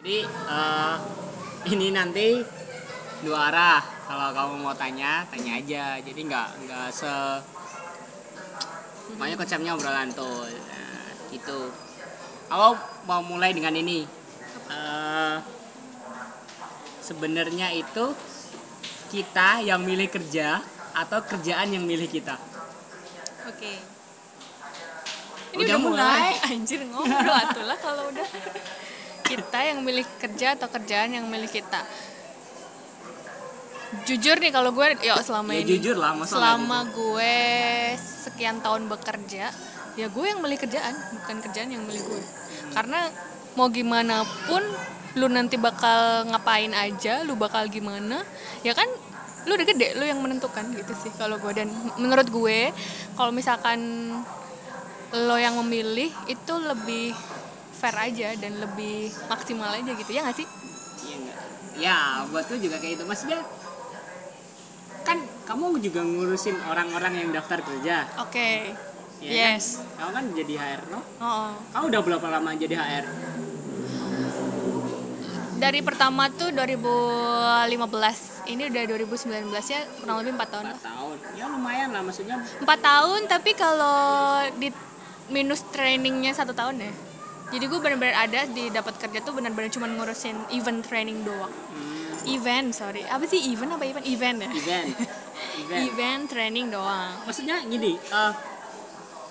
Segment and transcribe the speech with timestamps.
[0.00, 0.96] Jadi eh,
[1.76, 2.40] ini nanti
[3.20, 3.84] dua arah.
[4.08, 6.00] Kalau kamu mau tanya, tanya aja.
[6.00, 7.12] Jadi nggak nggak se
[9.20, 10.48] Makanya konsepnya obrolan tuh.
[10.48, 11.68] Nah, gitu.
[12.48, 14.08] Aku mau mulai dengan ini.
[14.72, 15.36] Eh,
[17.04, 18.14] Sebenarnya itu
[19.10, 20.62] kita yang milih kerja
[20.94, 22.38] atau kerjaan yang milih kita.
[23.50, 23.82] Oke.
[25.50, 26.22] Ini Udah udah, mulai.
[26.38, 26.46] mulai.
[26.54, 28.28] Anjir ngobrol atuh lah kalau udah.
[29.30, 31.86] Kita yang milih kerja atau kerjaan yang milih kita.
[34.10, 37.34] Jujur nih kalau gue ya selama Ya ini jujur lah, selama gue
[38.26, 39.54] sekian tahun bekerja,
[39.94, 42.22] ya gue yang milih kerjaan, bukan kerjaan yang milih gue.
[42.74, 43.06] Karena
[43.54, 44.62] mau gimana pun
[45.18, 48.22] lu nanti bakal ngapain aja, lu bakal gimana,
[48.66, 48.86] ya kan
[49.46, 52.70] lu udah gede, lu yang menentukan gitu sih kalau gue dan menurut gue
[53.14, 53.78] kalau misalkan
[55.10, 57.10] lo yang memilih itu lebih
[57.80, 60.48] fair aja dan lebih maksimal aja gitu ya nggak sih
[61.00, 61.38] Iya nggak?
[61.80, 61.96] Ya,
[62.28, 63.04] buatku juga kayak itu.
[63.08, 63.40] Maksudnya
[65.00, 65.16] kan
[65.48, 68.04] kamu juga ngurusin orang-orang yang daftar kerja.
[68.20, 68.50] oke
[69.24, 69.88] ya yes kan?
[69.96, 71.00] Kamu kan jadi HR, no?
[71.24, 73.06] oh Kamu udah berapa lama jadi HR?
[75.60, 81.16] dari pertama tuh 2015 ini udah 2019 ya kurang lebih 4 tahun 4 lah tahun.
[81.36, 82.36] Ya lumayan lah maksudnya.
[82.40, 84.00] 4 tahun tapi kalau
[84.56, 84.72] di
[85.28, 86.92] minus trainingnya satu tahun ya
[87.50, 92.30] jadi gue benar-benar ada di dapat kerja tuh benar-benar cuma ngurusin event training doang hmm,
[92.30, 94.88] event sorry apa sih event apa event event ya event.
[95.50, 95.82] Event.
[95.82, 98.32] event training doang Maksudnya gini, eh,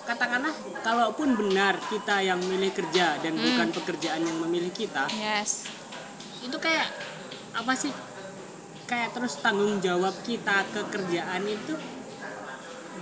[0.03, 0.51] katakanlah
[0.83, 3.45] kalaupun benar kita yang milih kerja dan Hmm.
[3.45, 5.69] bukan pekerjaan yang memilih kita, yes
[6.39, 6.87] itu kayak
[7.55, 7.91] apa sih?
[8.89, 11.77] Kayak terus tanggung jawab kita ke kerjaan itu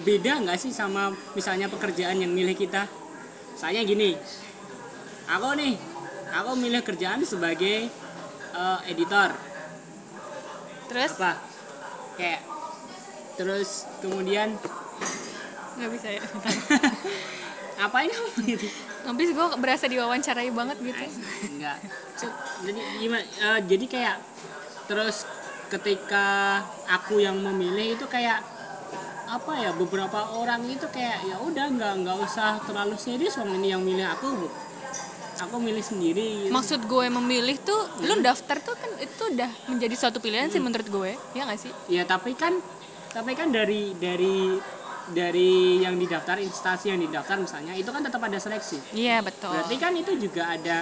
[0.03, 2.85] beda nggak sih sama misalnya pekerjaan yang milih kita?
[3.55, 4.13] Misalnya gini,
[5.28, 5.75] aku nih,
[6.31, 7.88] aku milih kerjaan sebagai
[8.56, 9.31] eh, editor,
[10.88, 11.36] terus apa?
[12.17, 12.42] Kayak
[13.38, 14.58] terus kemudian
[15.78, 16.22] nggak bisa ya
[17.78, 18.68] ngapain kamu gitu?
[19.06, 21.06] habis gue berasa diwawancarai banget gitu
[21.46, 21.78] enggak
[22.66, 24.16] jadi gimana eh, jadi kayak
[24.90, 25.30] terus
[25.69, 26.25] ketika
[26.90, 28.41] aku yang memilih itu kayak
[29.28, 33.75] apa ya beberapa orang itu kayak ya udah nggak nggak usah terlalu serius wong ini
[33.75, 34.47] yang milih aku.
[35.38, 36.48] Aku milih sendiri.
[36.48, 36.53] Gitu.
[36.53, 40.88] maksud gue memilih tuh lu daftar tuh kan itu udah menjadi suatu pilihan sih menurut
[40.88, 41.72] gue ya nggak sih?
[41.92, 42.58] Ya tapi kan
[43.14, 44.58] tapi kan dari dari
[45.08, 48.80] dari yang didaftar instansi yang didaftar misalnya itu kan tetap ada seleksi.
[48.92, 49.56] Iya betul.
[49.56, 50.78] Berarti kan itu juga ada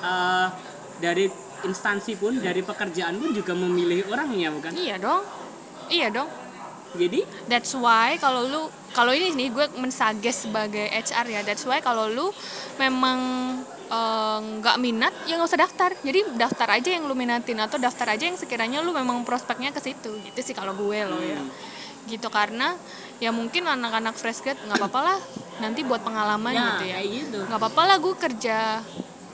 [0.00, 0.48] eh,
[1.00, 1.28] dari
[1.64, 4.72] instansi pun dari pekerjaan pun juga memilih orangnya bukan?
[4.72, 5.22] Iya dong.
[5.92, 6.28] Iya dong.
[6.96, 7.20] Jadi?
[7.46, 11.40] That's why kalau lu kalau ini nih gue mensages sebagai HR ya.
[11.46, 12.26] That's why kalau lu
[12.76, 13.18] memang
[13.90, 15.90] eh, nggak minat ya nggak usah daftar.
[16.02, 19.80] Jadi daftar aja yang lu minatin atau daftar aja yang sekiranya lu memang prospeknya ke
[19.82, 20.18] situ.
[20.22, 21.42] Gitu sih kalau gue lo ya.
[22.06, 22.76] Gitu karena
[23.22, 25.20] ya mungkin anak-anak fresh grad nggak apa-apa lah
[25.60, 26.98] nanti buat pengalaman Ya, gitu ya.
[27.04, 27.38] gitu.
[27.46, 28.58] nggak apa-apa lah gue kerja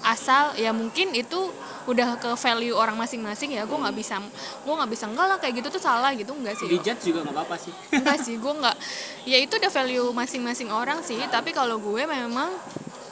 [0.02, 0.54] asal.
[0.58, 1.38] Ya mungkin itu
[1.86, 4.18] udah ke value orang masing-masing ya gue nggak bisa
[4.66, 6.66] gue nggak bisa enggak lah kayak gitu tuh salah gitu enggak sih?
[6.66, 7.72] Dijudge juga nggak apa-apa sih.
[7.94, 8.76] Enggak sih gue nggak
[9.30, 12.50] ya itu udah value masing-masing orang sih tapi kalau gue memang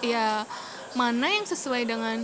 [0.03, 0.43] ya
[0.99, 2.19] mana yang sesuai dengan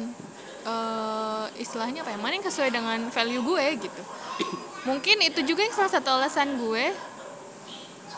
[0.66, 4.03] eh, istilahnya apa ya mana yang sesuai dengan value gue gitu.
[4.88, 6.91] Mungkin itu juga yang salah satu alasan gue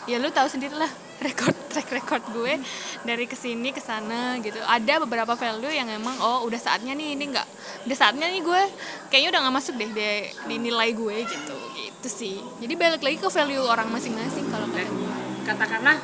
[0.09, 2.59] ya lu tahu sendiri lah record track record gue
[3.07, 4.59] dari ke sini ke sana gitu.
[4.61, 7.47] Ada beberapa value yang emang oh udah saatnya nih ini enggak
[7.87, 8.61] udah saatnya nih gue
[9.09, 10.07] kayaknya udah nggak masuk deh di,
[10.51, 12.35] di nilai gue gitu gitu sih.
[12.59, 15.11] Jadi balik lagi ke value orang masing-masing kalau kata gue.
[15.47, 15.97] katakanlah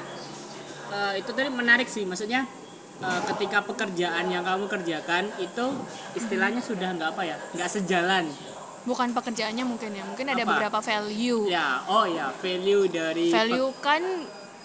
[0.96, 2.48] eh, itu tadi menarik sih maksudnya
[3.04, 5.66] eh, ketika pekerjaan yang kamu kerjakan itu
[6.16, 8.26] istilahnya sudah nggak apa ya nggak sejalan.
[8.88, 10.50] Bukan pekerjaannya mungkin ya mungkin ada Apa?
[10.56, 11.52] beberapa value.
[11.52, 14.02] Ya oh ya value dari value kan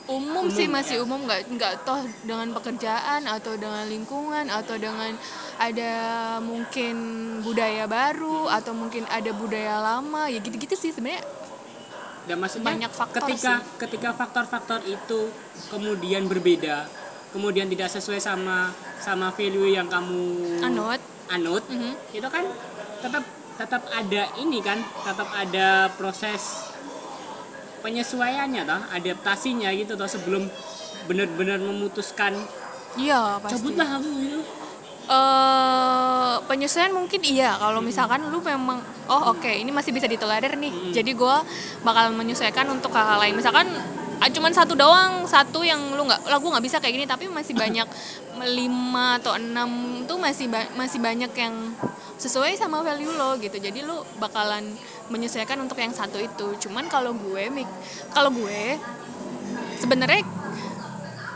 [0.05, 5.17] umum, sih masih umum nggak nggak toh dengan pekerjaan atau dengan lingkungan atau dengan
[5.57, 5.93] ada
[6.45, 6.95] mungkin
[7.41, 11.25] budaya baru atau mungkin ada budaya lama ya gitu-gitu sih sebenarnya
[12.29, 13.77] dan maksudnya banyak faktor ketika sih.
[13.81, 15.33] ketika faktor-faktor itu
[15.73, 16.89] kemudian berbeda
[17.33, 20.25] kemudian tidak sesuai sama sama value yang kamu
[20.65, 21.01] Anut.
[21.33, 21.93] anut Mhm.
[22.13, 22.45] itu kan
[23.01, 23.25] tetap
[23.55, 26.74] tetap ada ini kan tetap ada proses
[27.85, 30.49] penyesuaiannya toh adaptasinya gitu toh sebelum
[31.05, 32.33] benar-benar memutuskan.
[32.97, 33.61] Iya pasti.
[33.61, 34.41] Cabutlah aku gitu.
[35.05, 37.61] Eh penyesuaian mungkin iya.
[37.61, 38.81] Kalau misalkan lu memang
[39.13, 40.97] oh oke ini masih bisa ditolerir nih.
[40.97, 41.37] Jadi gue
[41.85, 43.37] bakal menyesuaikan untuk hal-hal lain.
[43.37, 43.69] Misalkan
[44.25, 47.29] ah, cuman satu doang satu yang lu nggak lah gue nggak bisa kayak gini tapi
[47.29, 47.85] masih banyak
[48.59, 51.55] lima atau enam tuh masih ba- masih banyak yang
[52.17, 53.61] sesuai sama value lo gitu.
[53.61, 54.73] Jadi lu bakalan
[55.13, 56.69] menyesuaikan untuk yang satu itu.
[56.69, 57.43] Cuman kalau gue
[58.13, 58.79] kalau gue
[59.81, 60.23] sebenarnya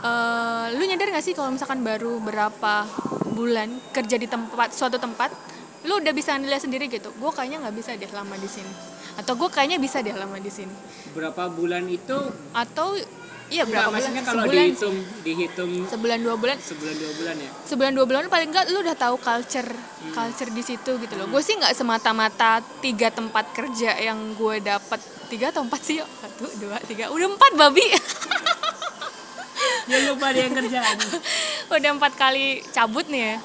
[0.05, 2.87] eh, lu nyadar gak sih kalau misalkan baru berapa
[3.35, 5.29] bulan kerja di tempat suatu tempat
[5.87, 8.73] lu udah bisa nilai sendiri gitu gue kayaknya nggak bisa deh lama di sini.
[9.15, 10.75] Atau gue kayaknya bisa deh lama di sini.
[11.15, 12.19] Berapa bulan itu?
[12.51, 12.99] Atau
[13.49, 13.97] iya Enggak, berapa bulan?
[13.99, 14.53] maksudnya kalau sebulan.
[14.53, 14.69] sih.
[14.69, 16.57] dihitung dihitung sebulan dua bulan?
[16.61, 17.49] sebulan dua bulan ya?
[17.65, 19.71] Sebulan dua bulan paling enggak lu udah tahu culture
[20.09, 21.25] culture di situ gitu loh.
[21.27, 25.97] Gue sih nggak semata-mata tiga tempat kerja yang gue dapat tiga atau empat sih?
[26.01, 27.09] Yuk satu dua tiga.
[27.09, 27.85] Udah empat babi.
[29.89, 30.97] Ya lupa dia yang kerjaan.
[31.73, 33.35] Udah empat kali cabut nih ya.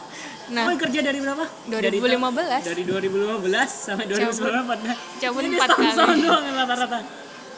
[0.52, 1.44] Nah oh kerja dari berapa?
[1.72, 2.68] 2015.
[2.68, 5.42] dari, dari 2015 sampai 2019 cabut.
[5.48, 6.20] empat setahun kali.
[6.20, 6.98] doang rata-rata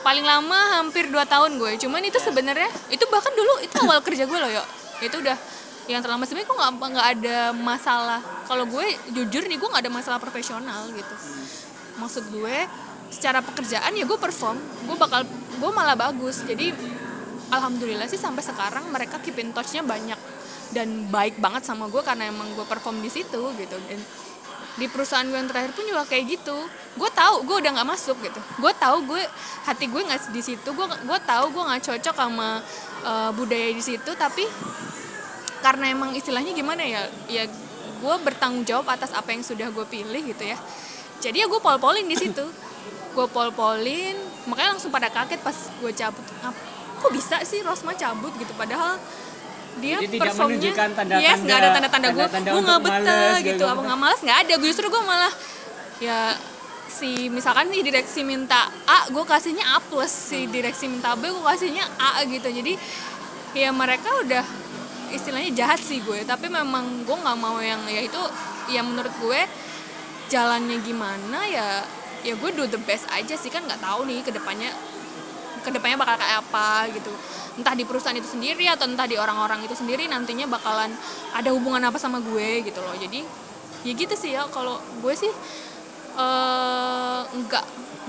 [0.07, 4.23] paling lama hampir 2 tahun gue cuman itu sebenarnya itu bahkan dulu itu awal kerja
[4.23, 4.67] gue loh yuk
[5.03, 5.35] itu udah
[5.87, 8.21] yang terlama sebenarnya gue nggak nggak ada masalah.
[8.47, 11.15] Kalau gue jujur nih gue nggak ada masalah profesional gitu.
[11.95, 12.57] Maksud gue
[13.07, 14.59] secara pekerjaan ya gue perform.
[14.83, 16.43] Gue bakal gue malah bagus.
[16.43, 16.75] Jadi
[17.55, 20.19] alhamdulillah sih sampai sekarang mereka keep in touch-nya banyak.
[20.75, 23.79] Dan baik banget sama gue karena emang gue perform di situ gitu.
[23.87, 24.03] Dan
[24.77, 26.59] di perusahaan gue yang terakhir pun juga kayak gitu.
[26.97, 28.41] Gue tahu gue udah nggak masuk gitu.
[28.61, 29.23] Gue tahu gue
[29.65, 30.69] hati gue nggak di situ.
[30.77, 32.61] Gue gue tahu gue nggak cocok sama
[33.05, 34.11] eh, budaya di situ.
[34.17, 34.45] Tapi
[35.65, 37.45] karena emang istilahnya gimana ya ya
[37.97, 40.59] gue bertanggung jawab atas apa yang sudah gue pilih gitu ya.
[41.23, 42.45] Jadi ya gue pol-polin di situ.
[43.15, 46.25] Gue pol-polin makanya langsung pada kaget pas gue cabut.
[46.45, 46.65] "Ap-
[46.97, 48.53] kok bisa sih Rosma cabut gitu?
[48.57, 49.01] Padahal
[49.77, 52.09] dia Jadi performnya menunjukkan tanda-tanda- yes nggak ada tanda-tanda.
[52.17, 53.65] Gue gue nggak betah gitu.
[53.65, 54.53] nggak apa nggak malas nggak ada.
[54.57, 55.33] Gue justru gue malah
[56.01, 56.19] ya
[56.87, 60.09] si misalkan nih direksi minta A gue kasihnya A plus.
[60.09, 62.49] Si direksi minta B gue kasihnya A gitu.
[62.49, 62.73] Jadi
[63.53, 64.45] ya mereka udah
[65.13, 66.25] istilahnya jahat sih gue.
[66.25, 68.23] Tapi memang gue nggak mau yang ya itu
[68.73, 69.41] ya menurut gue
[70.27, 71.85] jalannya gimana ya
[72.27, 73.53] ya gue do the best aja sih.
[73.53, 74.73] Kan nggak tahu nih ke depannya
[75.67, 77.11] ke depannya bakal kayak apa gitu.
[77.59, 80.95] Entah di perusahaan itu sendiri atau entah di orang-orang itu sendiri nantinya bakalan
[81.35, 82.95] ada hubungan apa sama gue gitu loh.
[82.95, 83.27] Jadi
[83.83, 84.47] ya gitu sih ya.
[84.55, 85.33] Kalau gue sih
[86.15, 87.65] eh, nggak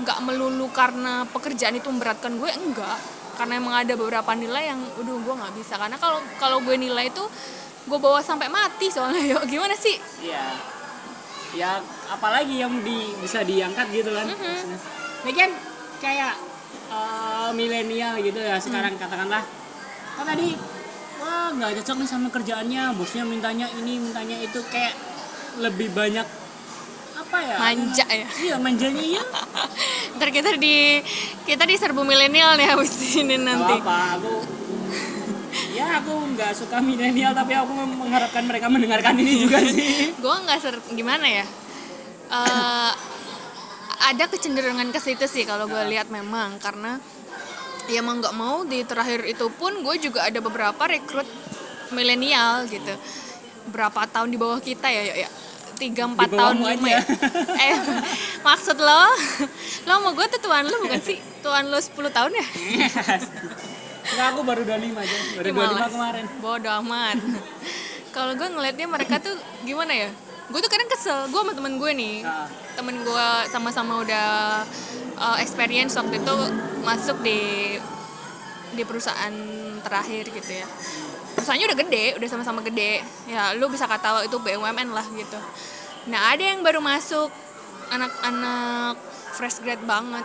[0.06, 2.98] nggak melulu karena pekerjaan itu memberatkan gue enggak.
[3.34, 5.74] Karena emang ada beberapa nilai yang udah gue nggak bisa.
[5.74, 7.26] Karena kalau kalau gue nilai itu
[7.88, 9.98] gue bawa sampai mati soalnya yuk gimana sih?
[10.22, 10.46] Iya.
[11.56, 11.80] Ya
[12.12, 14.28] apalagi yang di, bisa diangkat gitu kan.
[15.24, 15.50] Ini kan
[15.98, 16.47] kayak
[16.88, 19.44] eh, milenial gitu ya sekarang katakanlah.
[20.16, 20.54] Kan tadi
[21.18, 24.94] wah nggak cocok nih sama kerjaannya, bosnya mintanya ini, mintanya itu kayak
[25.58, 26.26] lebih banyak
[27.18, 27.56] apa ya?
[27.58, 28.28] Manja ya.
[28.30, 29.22] Iya, manjanya iya.
[30.18, 31.02] ntar kita di
[31.46, 34.32] kita di serbu milenial nih habis ini Gak nanti apa, aku
[35.74, 40.14] ya aku nggak suka milenial tapi aku mengharapkan mereka mendengarkan ini juga sih.
[40.14, 41.46] gue nggak ser gimana ya
[42.28, 42.92] Eh,
[43.98, 47.02] ada kecenderungan ke situ sih kalau gue lihat memang karena
[47.90, 51.26] ya mau nggak mau di terakhir itu pun gue juga ada beberapa rekrut
[51.90, 52.94] milenial gitu
[53.72, 55.28] berapa tahun di bawah kita ya ya
[55.78, 57.02] tiga empat tahun lima ya
[57.70, 57.76] eh
[58.42, 59.04] maksud lo
[59.88, 62.46] lo mau gue tuh tuan lo bukan sih tuan lo 10 tahun ya
[64.08, 65.16] Enggak, aku baru 25 aja.
[65.36, 65.92] Baru 25 malas.
[65.92, 66.24] kemarin.
[66.40, 67.16] Bodoh amat.
[68.08, 69.36] Kalau gue ngelihatnya mereka tuh
[69.68, 70.08] gimana ya?
[70.48, 71.18] Gue tuh kadang kesel.
[71.28, 72.16] Gue sama temen gue nih.
[72.24, 72.48] Ah.
[72.76, 74.28] Temen gue sama-sama udah
[75.20, 76.36] uh, experience waktu itu
[76.82, 77.76] masuk di
[78.72, 79.34] di perusahaan
[79.84, 80.66] terakhir gitu ya.
[81.36, 83.04] Perusahaannya udah gede, udah sama-sama gede.
[83.28, 85.38] Ya lu bisa kata itu BUMN lah gitu.
[86.08, 87.28] Nah ada yang baru masuk
[87.92, 88.96] anak-anak
[89.36, 90.24] fresh grad banget.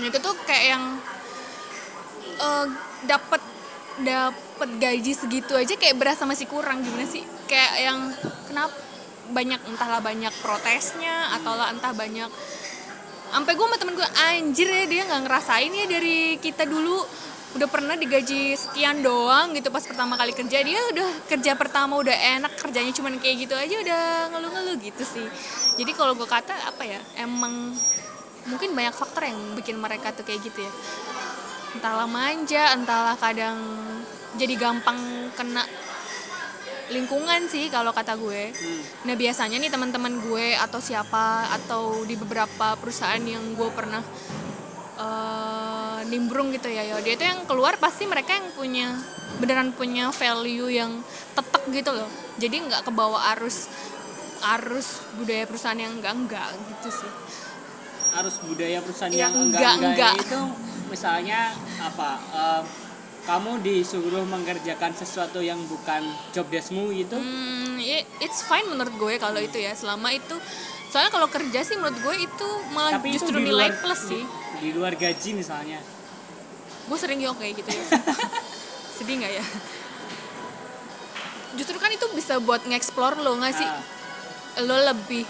[0.00, 0.84] Nah itu tuh kayak yang
[2.40, 2.66] eh,
[3.04, 3.40] dapat
[4.00, 7.98] dapat gaji segitu aja kayak berasa masih kurang gimana sih kayak yang
[8.48, 8.72] kenapa
[9.32, 12.28] banyak entahlah banyak protesnya atau lah entah banyak
[13.32, 17.00] sampai gue sama temen gue anjir ya dia nggak ngerasain ya dari kita dulu.
[17.52, 22.40] Udah pernah digaji sekian doang gitu pas pertama kali kerja dia udah kerja pertama udah
[22.40, 25.28] enak kerjanya cuman kayak gitu aja udah ngeluh-ngeluh gitu sih.
[25.76, 27.76] Jadi kalau gue kata apa ya emang
[28.48, 30.72] mungkin banyak faktor yang bikin mereka tuh kayak gitu ya.
[31.76, 33.60] Entahlah manja entahlah kadang
[34.40, 35.68] jadi gampang kena
[36.90, 38.54] lingkungan sih kalau kata gue.
[39.06, 44.02] Nah biasanya nih teman-teman gue atau siapa atau di beberapa perusahaan yang gue pernah
[44.98, 48.88] eh, nimbrung gitu ya yo dia itu yang keluar pasti mereka yang punya
[49.40, 51.02] beneran punya value yang
[51.34, 52.10] tetap gitu loh.
[52.38, 53.66] Jadi nggak kebawa arus
[54.42, 57.12] arus budaya perusahaan yang enggak enggak gitu sih.
[58.12, 60.14] Harus budaya perusahaan Yang yang enggak enggak, enggak-enggak.
[60.20, 60.40] itu
[60.92, 61.40] misalnya
[61.80, 62.62] apa eh,
[63.22, 66.02] kamu disuruh mengerjakan sesuatu yang bukan
[66.34, 67.14] job deskmu gitu?
[67.14, 67.78] Hmm,
[68.18, 69.72] it's fine menurut gue kalau itu ya.
[69.78, 70.34] Selama itu
[70.90, 74.00] soalnya kalau kerja sih menurut gue itu malah tapi itu justru di nilai luar plus
[74.10, 74.22] sih.
[74.58, 75.80] di, luar gaji misalnya.
[76.90, 77.84] Gue sering yuk kayak gitu ya.
[78.98, 79.44] Sedih nggak ya?
[81.54, 83.68] Justru kan itu bisa buat nge-explore lo nggak sih?
[83.70, 83.82] Ah,
[84.66, 85.22] lo lebih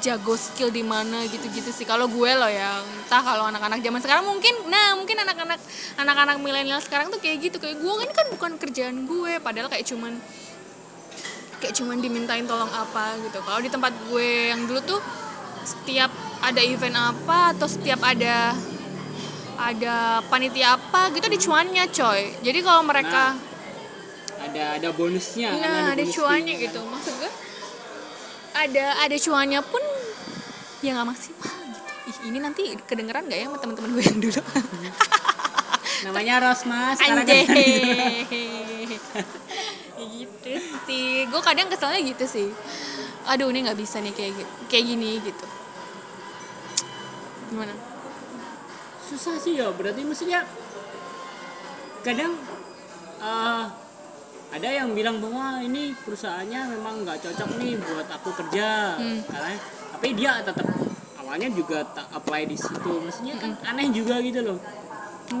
[0.00, 1.84] jago skill di mana gitu-gitu sih.
[1.84, 5.60] Kalau gue lo ya entah kalau anak-anak zaman sekarang mungkin nah mungkin anak-anak
[6.00, 7.56] anak-anak milenial sekarang tuh kayak gitu.
[7.60, 10.16] Kayak gue ini kan bukan kerjaan gue padahal kayak cuman
[11.60, 13.38] kayak cuman dimintain tolong apa gitu.
[13.44, 15.00] Kalau di tempat gue yang dulu tuh
[15.62, 16.08] setiap
[16.40, 18.56] ada event apa atau setiap ada
[19.60, 22.20] ada panitia apa gitu ada cuannya coy.
[22.40, 23.36] Jadi kalau mereka
[24.40, 26.80] ada ada bonusnya kan, nah ada bonus cuannya fee-nya gitu.
[26.80, 26.92] Kan.
[26.96, 27.32] maksud gue
[28.60, 29.80] ada ada cuannya pun
[30.84, 31.92] ya nggak maksimal gitu.
[32.10, 34.40] Ih ini nanti kedengeran nggak ya sama teman-teman gue yang dulu?
[36.04, 37.44] Namanya Rosma sekarang anjay.
[37.44, 37.56] kan
[40.16, 40.52] gitu
[40.88, 41.28] sih.
[41.28, 42.48] Gue kadang keselnya gitu sih.
[43.28, 44.32] Aduh ini nggak bisa nih kayak
[44.68, 45.46] kayak gini gitu.
[47.52, 47.74] Gimana?
[49.08, 50.48] Susah sih ya berarti maksudnya
[52.00, 52.32] kadang
[53.20, 53.64] eh,
[54.50, 58.98] ada yang bilang bahwa ini perusahaannya memang nggak cocok nih buat aku kerja.
[58.98, 59.22] Hmm.
[59.30, 59.54] karena
[59.94, 60.66] tapi dia tetap
[61.22, 62.92] awalnya juga tak apply di situ.
[62.98, 64.58] Maksudnya kan aneh juga gitu loh.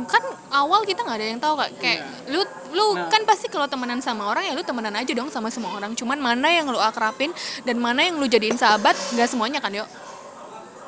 [0.06, 0.22] Kan
[0.54, 1.70] awal kita nggak ada yang tahu kak.
[1.82, 2.00] Kayak
[2.30, 2.40] lu
[2.70, 3.10] lu Nah.
[3.10, 5.90] kan pasti kalau temenan sama orang ya lu temenan aja dong sama semua orang.
[5.98, 7.34] Cuman mana yang lu akrapin
[7.66, 9.90] dan mana yang lu jadiin sahabat nggak semuanya kan yuk?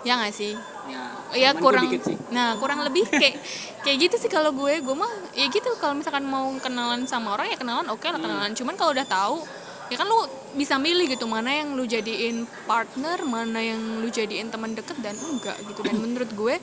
[0.07, 0.55] Ya nggak sih
[0.93, 1.89] ya ya kurang
[2.29, 3.41] nah kurang lebih kayak
[3.81, 4.85] kayak gitu sih kalau gue.
[4.85, 8.53] Gue mah ya gitu kalau misalkan mau kenalan sama orang ya kenalan oke lah kenalan.
[8.53, 9.49] Cuman kalau udah tahu
[9.89, 10.21] ya kan lu
[10.57, 15.17] bisa milih gitu mana yang lu jadiin partner mana yang lu jadiin teman deket dan
[15.17, 15.81] enggak gitu.
[15.81, 16.55] Dan menurut gue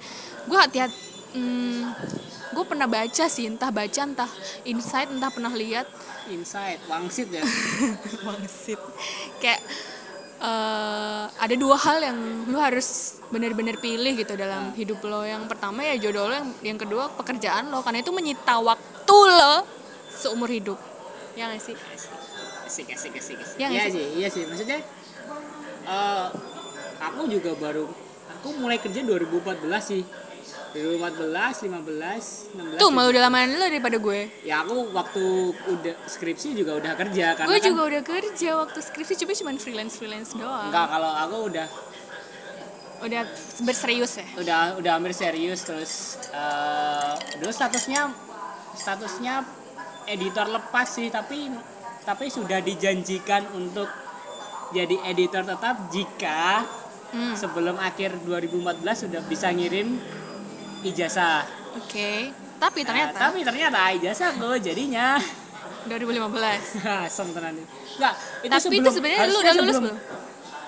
[0.46, 0.98] gue hati-hati
[1.34, 1.94] hmm,
[2.50, 4.32] gue pernah baca sih entah baca entah
[4.66, 5.86] insight entah pernah lihat.
[6.30, 7.42] Inside wangsit ya.
[8.26, 8.78] Bangsit.
[9.42, 9.62] Kayak
[10.40, 12.18] eh, ada dua hal yang
[12.48, 15.22] lu harus benar-benar pilih gitu dalam hidup lo.
[15.28, 19.56] Yang pertama ya jodoh lo, yang, yang kedua pekerjaan lo karena itu menyita waktu lo
[20.10, 20.80] seumur hidup.
[21.38, 21.76] Ya gak sih?
[22.70, 23.58] asik asik asik, asik.
[23.58, 24.06] Iya nggak iya sih?
[24.22, 24.80] iya sih maksudnya
[25.90, 26.28] eh,
[27.02, 27.90] aku juga baru
[28.40, 30.02] aku mulai kerja 2014 sih
[30.72, 34.22] 2014 15 16 Tuh malu udah lama lo daripada gue.
[34.42, 35.24] ya aku waktu
[35.68, 39.56] udah skripsi juga udah kerja karena Gue kan juga udah kerja waktu skripsi cuma cuman
[39.58, 40.70] freelance freelance doang.
[40.70, 41.68] enggak kalau aku udah
[43.00, 43.24] Udah
[43.62, 44.28] berserius ya.
[44.36, 45.94] udah udah hampir serius terus
[46.30, 48.12] eh, dulu statusnya
[48.74, 49.48] statusnya
[50.06, 51.48] editor lepas sih tapi
[52.02, 53.88] tapi sudah dijanjikan untuk
[54.70, 56.68] jadi editor tetap jika
[57.10, 57.34] Hmm.
[57.34, 58.70] sebelum akhir 2014
[59.02, 59.98] sudah bisa ngirim
[60.84, 61.44] ijazah.
[61.76, 62.32] Oke.
[62.60, 65.16] Tapi Nah, ternyata tapi ternyata ijazah gue jadinya
[65.88, 66.76] 2015.
[67.08, 67.72] asem tenan itu.
[68.00, 69.98] Enggak, itu Tapi sebelum itu sebenarnya lu udah lulus sebelum- belum?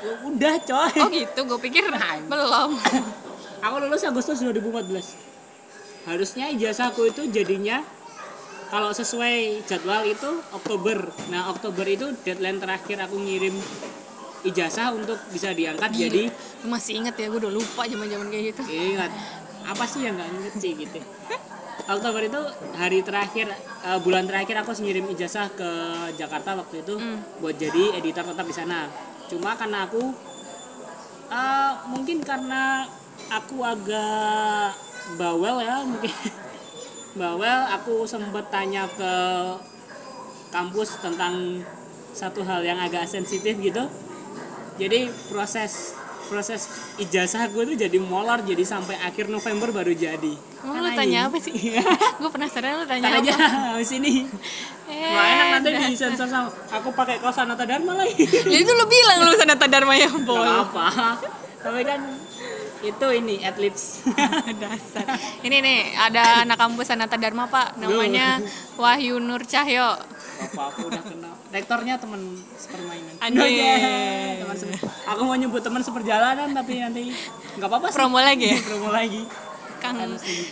[0.01, 0.93] Lu Udah, coy.
[0.97, 2.17] Oh gitu, gue pikir Nah.
[2.25, 2.71] belum.
[3.65, 5.13] Aku lulus Agustus 2014.
[6.01, 7.85] Harusnya ijazahku itu jadinya
[8.73, 11.13] kalau sesuai jadwal itu Oktober.
[11.29, 13.61] Nah, Oktober itu deadline terakhir aku ngirim
[14.41, 16.01] ijazah untuk bisa diangkat Gila.
[16.09, 16.23] jadi
[16.65, 18.63] masih inget ya, gue udah lupa zaman zaman kayak gitu.
[18.65, 19.11] ingat
[19.65, 20.99] apa sih yang nggak inget sih gitu
[21.89, 22.41] Oktober itu
[22.77, 23.47] hari terakhir
[23.83, 25.69] eh, bulan terakhir aku ngirim ijazah ke
[26.15, 27.19] Jakarta waktu itu Hmm.
[27.41, 28.87] buat jadi editor tetap di sana.
[29.27, 30.13] Cuma karena aku
[31.31, 32.85] eh, mungkin karena
[33.31, 34.75] aku agak
[35.19, 36.11] bawel ya mungkin
[37.19, 39.13] bawel aku sempet tanya ke
[40.51, 41.63] kampus tentang
[42.11, 43.87] satu hal yang agak sensitif gitu.
[44.79, 46.00] Jadi proses
[46.31, 50.31] proses ijazah gue tuh jadi molor jadi sampai akhir November baru jadi
[50.63, 51.51] Kan lu tanya apa sih?
[51.51, 51.83] Iya.
[52.23, 53.59] gue penasaran lu tanya aja apa?
[53.75, 54.23] habis ini
[54.87, 58.23] Eh, Gak enak nanti di sensor sama aku pakai kaos Sanata Dharma lagi
[58.53, 60.39] Ya itu lu bilang lu sana Dharma ya, Gak Bol.
[60.39, 61.19] apa
[61.61, 61.99] tapi kan
[62.81, 64.01] itu ini adlibs
[64.57, 65.05] Dasar.
[65.45, 67.77] Ini nih, ada anak kampus Sanata Dharma, Pak.
[67.77, 68.41] Namanya
[68.73, 70.01] Wahyu Nur Cahyo.
[70.41, 72.19] Bapak aku udah kenal rektornya teman
[72.55, 73.13] sepermainan.
[73.21, 73.75] Oh, iya.
[74.39, 74.71] teman se-
[75.03, 77.11] aku mau nyebut teman seperjalanan tapi nanti
[77.59, 78.59] nggak apa-apa sih Promo lagi ya?
[78.67, 79.21] promo lagi
[79.81, 79.97] Kang,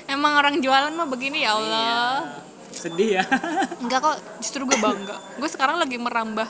[0.09, 2.41] emang orang jualan mah begini ya Allah.
[2.69, 3.23] sedih ya
[3.83, 5.17] Enggak kok, justru gue bangga.
[5.37, 6.49] Gue sekarang lagi merambah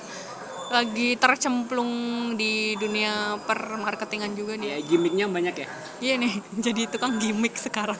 [0.69, 1.91] lagi tercemplung
[2.35, 4.69] di dunia permarketingan juga nih.
[4.69, 5.67] ya gimmicknya banyak ya
[5.99, 6.33] Iya nih,
[6.65, 7.97] jadi tukang gimmick sekarang.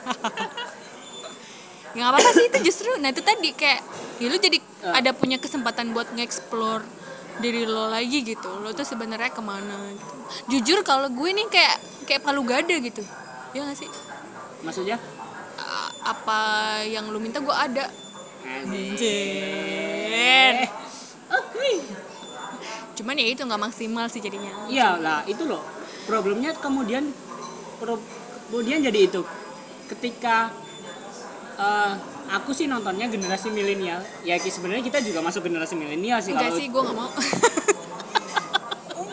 [2.00, 3.84] Ya nggak apa-apa sih itu justru, nah itu tadi kayak,
[4.24, 4.56] ya lu jadi
[4.96, 6.88] ada punya kesempatan buat nge-explore
[7.44, 8.48] diri lo lagi gitu.
[8.64, 10.16] Lo tuh sebenarnya ke mana gitu.
[10.48, 11.76] Jujur kalau gue nih kayak
[12.08, 13.04] kayak palu gada gitu.
[13.52, 13.92] Ya gak sih?
[14.60, 15.00] maksudnya
[15.60, 16.40] A- apa
[16.84, 17.88] yang lu minta gue ada
[18.44, 19.08] Anjir.
[21.32, 21.44] Oh,
[23.00, 25.64] cuman ya itu nggak maksimal sih jadinya Iya lah itu loh
[26.04, 27.16] problemnya kemudian
[27.80, 28.04] pro-
[28.52, 29.24] kemudian jadi itu
[29.88, 30.52] ketika
[31.60, 31.92] eh,
[32.32, 34.00] aku sih nontonnya generasi milenial.
[34.24, 37.12] Ya sebenarnya kita juga masuk generasi milenial sih enggak kalau sih gue nggak mau.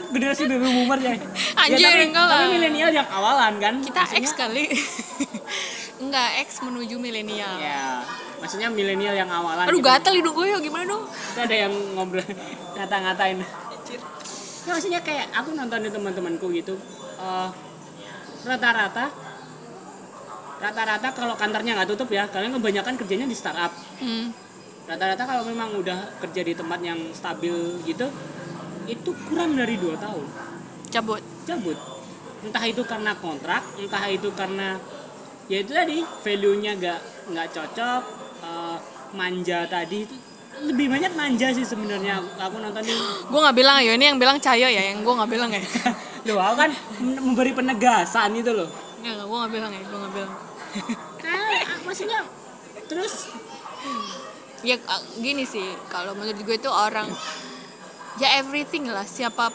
[0.06, 1.14] Generasi baby boomer ya.
[1.60, 3.74] Anjir, ya, tapi, enggak tapi milenial yang awalan kan?
[3.84, 4.64] Kita Maksudnya- X kali.
[6.06, 7.56] Enggak X menuju milenial.
[7.56, 8.04] Ya
[8.36, 9.88] maksudnya milenial yang awalan aduh gitu.
[9.88, 11.04] gatel hidung gue ya gimana dong?
[11.08, 12.20] Itu ada yang ngobrol
[12.76, 13.40] ngata-ngatain.
[14.66, 16.74] Ya maksudnya kayak aku nonton di teman-temanku gitu
[17.16, 17.48] eh,
[18.44, 19.08] rata-rata
[20.56, 23.72] rata-rata kalau kantornya nggak tutup ya kalian kebanyakan kerjanya di startup.
[24.00, 24.32] Hmm.
[24.86, 27.50] rata-rata kalau memang udah kerja di tempat yang stabil
[27.82, 28.06] gitu
[28.86, 30.22] itu kurang dari dua tahun.
[30.94, 31.18] Cabut.
[31.42, 31.74] Cabut.
[32.46, 34.78] Entah itu karena kontrak entah itu karena
[35.50, 37.00] ya itu tadi value nya nggak
[37.34, 38.02] nggak cocok
[38.46, 38.78] eh,
[39.18, 40.14] manja tadi itu
[40.70, 42.22] lebih banyak manja sih sebenarnya.
[42.38, 42.96] Aku, nonton ini
[43.26, 45.60] gue nggak bilang ya ini yang bilang Cayo ya yang gue nggak bilang ya.
[46.30, 46.70] Aku kan
[47.02, 49.82] mem- memberi penegasan itu loh Nggak, gue nggak bilang ya.
[49.86, 50.34] Gue nggak bilang
[51.22, 52.20] kan ah, maksudnya
[52.86, 53.30] terus?
[54.64, 55.66] Ya ah, gini sih.
[55.92, 57.08] Kalau menurut gue itu orang
[58.20, 59.04] ya everything lah.
[59.04, 59.52] Siapa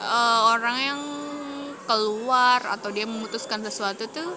[0.00, 1.00] eh, orang yang
[1.90, 4.30] keluar atau dia memutuskan sesuatu tuh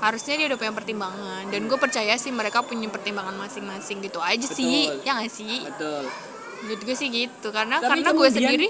[0.00, 1.42] harusnya dia udah punya pertimbangan.
[1.48, 4.88] Dan gue percaya sih mereka punya pertimbangan masing-masing gitu aja sih.
[4.88, 5.04] Betul.
[5.04, 5.56] ya nggak sih?
[5.64, 6.04] Betul.
[6.64, 7.48] Menurut gue sih gitu.
[7.52, 8.68] Karena Tapi karena gue sendiri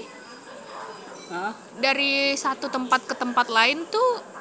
[1.27, 1.51] Hah?
[1.79, 4.36] dari satu tempat ke tempat lain tuh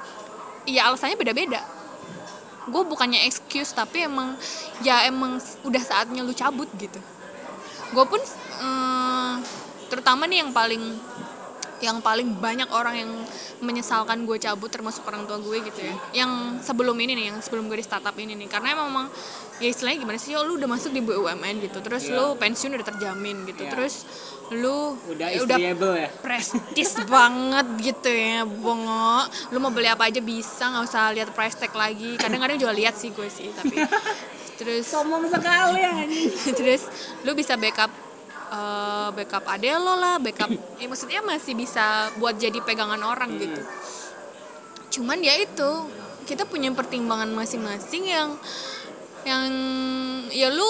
[0.66, 1.62] ya alasannya beda-beda.
[2.66, 4.34] Gue bukannya excuse tapi emang
[4.82, 6.98] ya emang udah saatnya lu cabut gitu.
[7.94, 8.20] Gue pun
[8.60, 9.34] eh,
[9.86, 10.82] terutama nih yang paling
[11.84, 13.10] yang paling banyak orang yang
[13.60, 15.94] menyesalkan gue cabut termasuk orang tua gue gitu ya.
[16.24, 18.48] Yang sebelum ini nih yang sebelum gue di startup ini nih.
[18.48, 19.12] Karena emang
[19.60, 20.32] ya istilahnya gimana sih?
[20.36, 21.78] Oh, lu udah masuk di BUMN gitu.
[21.84, 22.16] Terus Iya.
[22.16, 23.62] lu pensiun udah terjamin gitu.
[23.66, 23.72] Iya.
[23.76, 23.94] terus
[24.46, 26.08] lu udah ya istriable ya?
[26.22, 29.26] prestis banget gitu ya bongo.
[29.50, 32.14] Lu mau beli apa aja bisa nggak usah lihat price tag lagi.
[32.16, 33.74] Kadang-kadang juga lihat sih gue sih tapi
[34.60, 36.32] terus sombong sekali anjing.
[36.58, 36.88] terus
[37.26, 38.05] lu bisa backup
[38.52, 43.62] eh, backup ade lo lah backup ya maksudnya masih bisa buat jadi pegangan orang gitu.
[44.98, 45.70] Cuman ya itu
[46.26, 48.30] kita punya pertimbangan masing-masing yang
[49.26, 49.46] yang
[50.30, 50.66] ya lu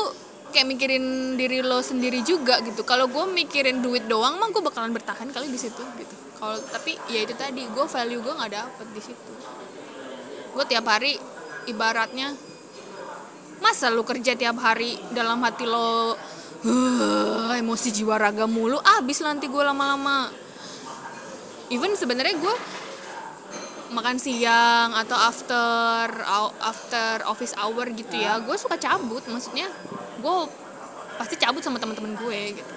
[0.52, 2.80] kayak mikirin diri lo sendiri juga gitu.
[2.88, 6.14] Kalau gue mikirin duit doang mah gue bakalan bertahan kali di situ gitu.
[6.40, 9.32] Kalau tapi ya itu tadi gue value gue nggak dapet di situ.
[10.56, 11.20] Gue tiap hari
[11.68, 12.32] ibaratnya
[13.60, 16.16] masa lu kerja tiap hari dalam hati lo "Huh,
[17.56, 18.78] emosi jiwa raga mulu.
[19.00, 20.30] Abis nanti gue lama-lama.
[21.70, 22.54] Even sebenarnya gue
[23.86, 26.10] makan siang atau after
[26.58, 29.22] after office hour gitu ya gue suka cabut.
[29.26, 29.70] Maksudnya
[30.20, 30.36] gue
[31.16, 32.74] pasti cabut sama teman-teman gue gitu.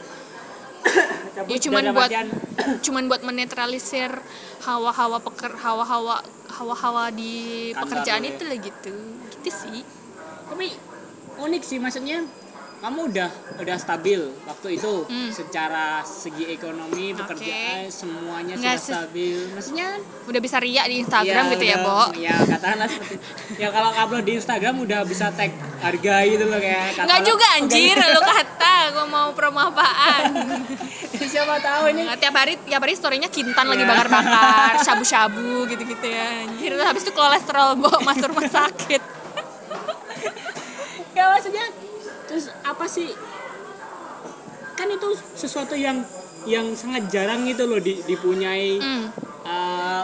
[1.40, 2.12] Ya cuman buat
[2.86, 4.12] cuman buat menetralisir
[4.64, 6.20] hawa-hawa peker hawa-hawa
[6.52, 8.30] hawa-hawa di Kantor pekerjaan ya.
[8.36, 8.96] itu lah gitu.
[9.40, 9.80] Gitu sih.
[10.52, 10.68] Tapi
[11.40, 12.28] unik sih maksudnya
[12.80, 15.04] kamu udah udah stabil waktu itu?
[15.04, 15.28] Hmm.
[15.30, 19.38] secara segi ekonomi pekerjaan semuanya Nggak sudah stabil.
[19.52, 19.88] Maksudnya
[20.26, 22.00] udah bisa riak di Instagram gitu ya udah- Bo?
[22.16, 23.16] ya katakanlah seperti
[23.56, 27.96] ya kalau upload di Instagram udah bisa tag harga gitu loh kayak Nggak juga anjir.
[27.96, 30.24] Lu kata gue mau promo apaan.
[31.30, 33.92] Siapa tahu ini Nah, tiap hari tiap hari storynya kintan lagi Iya.
[33.92, 36.74] bakar-bakar shabu-shabu gitu-gitu ya anjir.
[36.76, 39.02] Habis itu kolesterol Bo masuk rumah sakit.
[41.12, 41.66] Ya maksudnya
[42.30, 43.10] terus apa sih
[44.78, 46.06] kan itu sesuatu yang
[46.46, 49.06] yang sangat jarang gitu loh di- dipunyai hmm,
[49.44, 50.04] eh,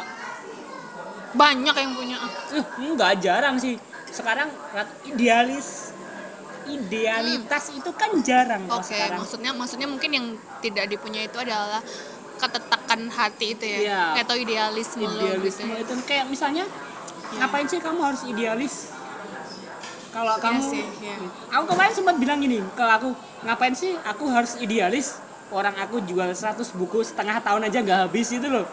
[1.35, 2.17] banyak yang punya
[2.55, 3.75] Eh, enggak jarang sih.
[4.07, 4.47] Sekarang
[5.03, 5.91] idealis
[6.65, 9.21] idealitas itu kan jarang oke sekarang.
[9.21, 10.25] maksudnya maksudnya mungkin yang
[10.65, 11.77] tidak dipunya itu adalah
[12.41, 14.25] ketetakan hati itu ya Iya.
[14.25, 15.77] atau idealisme, lo gitu Idealisme ya.
[15.85, 16.65] itu kayak misalnya
[17.37, 18.94] ngapain sih kamu harus idealis?
[20.15, 21.19] Kalau kamu sih, iya.
[21.51, 23.11] aku kemarin sempat bilang gini ke aku,
[23.43, 25.19] ngapain sih aku harus idealis?
[25.51, 28.63] Orang aku jual 100 buku setengah tahun aja nggak habis itu loh.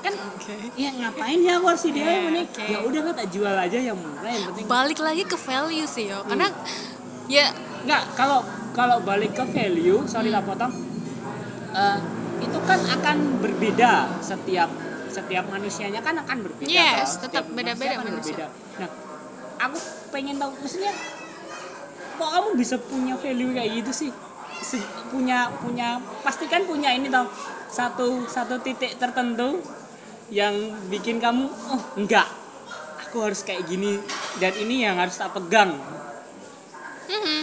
[0.00, 0.56] Kan Oke.
[0.76, 2.64] ya ngapain ya aku harus idealis Iya, mending oke.
[2.68, 6.08] ya udah lah tak jual aja yang murah yang penting balik lagi ke value sih
[6.08, 6.48] yo karena
[7.28, 7.48] ya
[7.80, 10.36] Nggak, kalau kalau balik ke value, sorry Hmm.
[10.36, 10.72] tak potong,
[11.72, 11.98] eh,
[12.40, 14.68] itu kan akan berbeda setiap
[15.08, 16.68] setiap manusianya kan akan berbeda.
[16.70, 18.46] Yes, tetap beda-beda akan manusia.
[18.46, 18.78] berbeda.
[18.78, 18.88] Nah,
[19.60, 19.78] aku
[20.12, 20.92] pengen tahu, maksudnya
[22.18, 24.10] kok kamu bisa punya value kayak gitu sih?
[24.60, 27.24] Se- punya punya pasti kan punya ini tau
[27.72, 29.64] satu satu titik tertentu
[30.28, 30.54] yang
[30.92, 32.28] bikin kamu oh enggak
[33.02, 34.00] aku harus kayak gini
[34.36, 35.72] dan ini yang harus tak pegang
[37.08, 37.40] Mhm.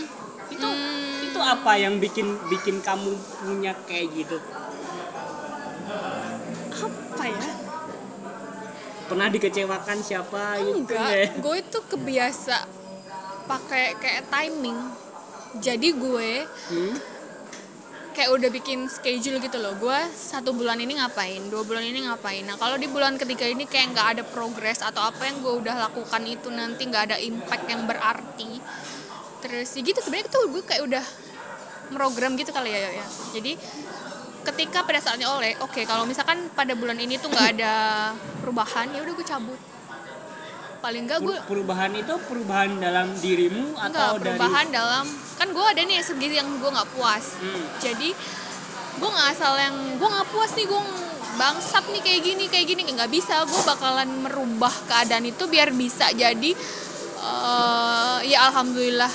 [0.55, 1.25] itu Hmm.
[1.27, 3.11] itu apa yang bikin bikin kamu
[3.43, 4.37] punya kayak gitu
[7.17, 7.56] apa ya
[9.07, 11.27] pernah dikecewakan siapa gitu enggak ya?
[11.39, 12.57] gue itu kebiasa
[13.47, 14.79] pakai kayak timing
[15.57, 16.31] jadi gue
[16.67, 16.95] Hmm?
[18.11, 22.43] kayak udah bikin schedule gitu loh gue satu bulan ini ngapain dua bulan ini ngapain
[22.43, 25.87] nah kalau di bulan ketiga ini kayak nggak ada progres atau apa yang gue udah
[25.87, 28.57] lakukan itu nanti nggak ada impact yang berarti
[29.39, 31.05] terus ya gitu sebenarnya tuh gue kayak udah
[31.93, 33.07] program gitu kali ya, ya.
[33.31, 33.53] jadi
[34.47, 37.75] ketika pada saatnya oleh oke kalau misalkan pada bulan ini tuh nggak ada
[38.39, 39.59] perubahan ya udah gue cabut.
[40.77, 45.05] Paling nggak gue Per- perubahan itu perubahan dalam dirimu Enggak, atau perubahan dari dalam
[45.35, 47.25] kan gue ada nih segi yang gue nggak puas.
[47.43, 47.65] Hmm.
[47.83, 48.09] jadi
[48.97, 50.81] gue nggak asal yang gue nggak puas nih gue
[51.37, 52.81] bangsat nih kayak gini kayak gini.
[52.87, 56.51] Nggak bisa gue bakalan merubah keadaan itu biar bisa jadi
[57.19, 59.11] eh, ya alhamdulillah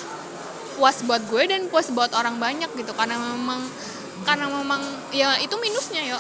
[0.77, 2.93] puas buat gue dan puas buat orang banyak gitu.
[2.93, 3.65] Karena memang
[4.23, 6.19] karena memang ya itu minusnya ya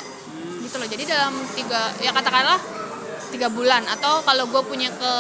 [0.62, 0.88] gitu loh.
[0.90, 2.58] Jadi dalam tiga ya katakanlah
[3.32, 5.12] tiga bulan atau kalau gue punya ke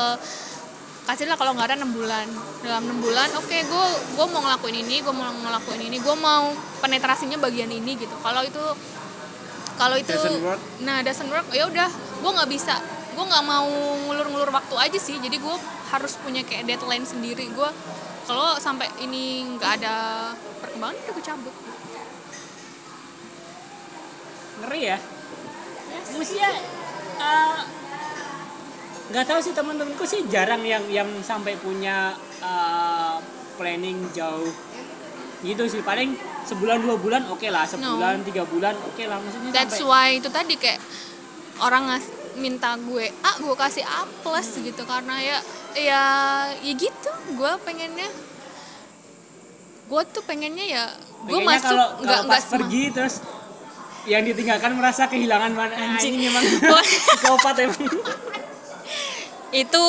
[1.02, 2.26] kasihlah kalau nggak ada enam bulan.
[2.62, 6.52] Dalam enam bulan oke gue gue mau ngelakuin ini gue mau ngelakuin ini gue mau
[6.82, 8.14] penetrasinya bagian ini gitu.
[8.22, 8.64] Kalau itu
[9.80, 10.14] kalau itu
[10.84, 11.90] nah doesn't work ya udah
[12.22, 12.76] gue nggak bisa
[13.12, 13.66] gue nggak mau
[14.08, 15.18] ngulur-ngulur waktu aja sih.
[15.18, 15.56] Jadi gue
[15.92, 17.50] harus punya kayak deadline sendiri.
[17.50, 17.68] Gue
[18.22, 19.94] kalau sampai ini nggak ada
[20.62, 21.54] perkembangan udah gue cabut
[24.62, 24.98] ngeri ya?
[26.14, 26.50] Maksudnya
[27.18, 27.58] eh,
[29.12, 33.16] nggak tahu sih teman-temanku sih jarang yang yang sampai punya eh,
[33.58, 34.54] planning jauh.
[35.42, 36.14] Gitu sih paling
[36.46, 37.66] sebulan dua bulan oke lah.
[37.66, 39.18] Sebulan tiga bulan oke lah.
[39.18, 40.78] Maksudnya that's sampai why itu tadi kayak
[41.58, 42.06] orang ngas
[42.38, 44.82] minta gue A gue kasih A plus gitu.
[44.86, 45.38] Karena ya
[45.74, 46.04] ya
[46.62, 47.10] ya gitu.
[47.34, 48.06] Gue pengennya
[49.82, 50.84] gue tuh pengennya ya
[51.26, 53.20] gue masuk nggak nggak pergi terus
[54.06, 55.74] yang ditinggalkan merasa kehilangan mana?
[55.78, 56.18] Anjing.
[56.18, 56.44] anjing emang
[57.18, 57.86] psikopat emang.
[59.52, 59.84] Itu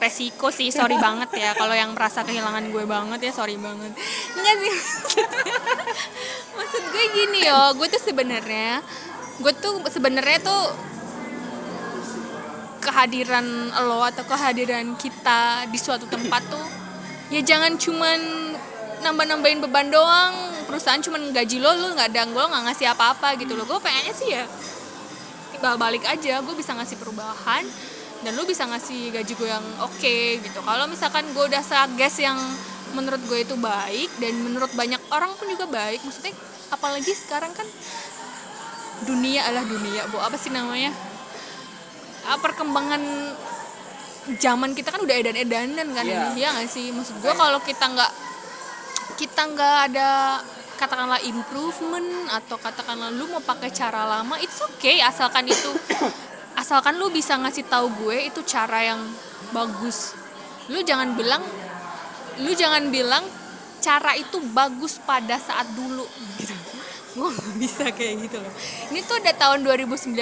[0.00, 1.52] resiko sih sorry banget ya.
[1.54, 3.92] Kalau yang merasa kehilangan gue banget ya sorry banget.
[4.34, 4.72] Enggak sih.
[6.58, 7.76] Maksud gue gini yo.
[7.76, 8.82] Gue tuh sebenarnya
[9.42, 10.64] gue tuh sebenarnya tuh
[12.82, 13.46] kehadiran
[13.86, 16.66] lo atau kehadiran kita di suatu tempat tuh
[17.30, 18.20] ya jangan cuman
[19.00, 23.52] nambah-nambahin beban doang perusahaan cuman gaji lo lo nggak ada lo nggak ngasih apa-apa gitu
[23.52, 23.68] loh.
[23.68, 24.48] Gue pengennya sih ya
[25.52, 27.62] timbal balik aja gue bisa ngasih perubahan
[28.24, 30.58] dan lu bisa ngasih gaji gue yang oke gitu.
[30.64, 32.40] Kalau misalkan gue udah sages yang
[32.96, 36.32] menurut gue itu baik dan menurut banyak orang pun juga baik maksudnya
[36.72, 37.68] apalagi sekarang kan
[39.04, 40.18] dunia adalah dunia bu.
[40.18, 40.90] Apa sih namanya?
[42.22, 43.02] Ah, perkembangan
[44.38, 46.30] zaman kita kan udah edan-edanan kan Iya.
[46.30, 46.94] ini ya nggak sih?
[46.94, 48.12] Maksud gue kalau kita nggak
[49.18, 50.10] kita nggak ada
[50.82, 54.98] katakanlah improvement atau katakanlah lu mau pakai cara lama it's okay.
[54.98, 55.70] Asalkan itu
[56.60, 58.98] asalkan lu bisa ngasih tahu gue itu cara yang
[59.54, 60.10] bagus.
[60.66, 61.42] Lu jangan bilang
[62.42, 63.22] lu jangan bilang
[63.78, 66.02] cara itu bagus pada saat dulu.
[66.42, 66.61] Gitu
[67.12, 68.52] gue nggak bisa kayak gitu loh.
[68.88, 70.16] Ini tuh udah tahun 2019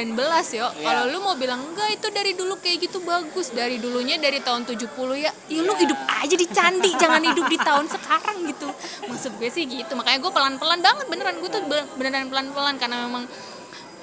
[0.50, 0.66] yo.
[0.66, 0.66] Iya.
[0.82, 3.50] kalau lu mau bilang enggak itu dari dulu kayak gitu bagus.
[3.50, 5.30] Dari dulunya dari tahun 70 ya.
[5.46, 5.86] Ya lu Iya.
[5.86, 8.68] hidup aja di candi jangan hidup di tahun sekarang gitu.
[9.06, 9.92] Maksud gue sih gitu.
[9.94, 11.34] Makanya gue pelan-pelan banget beneran.
[11.38, 13.24] Gue tuh be- beneran pelan-pelan karena memang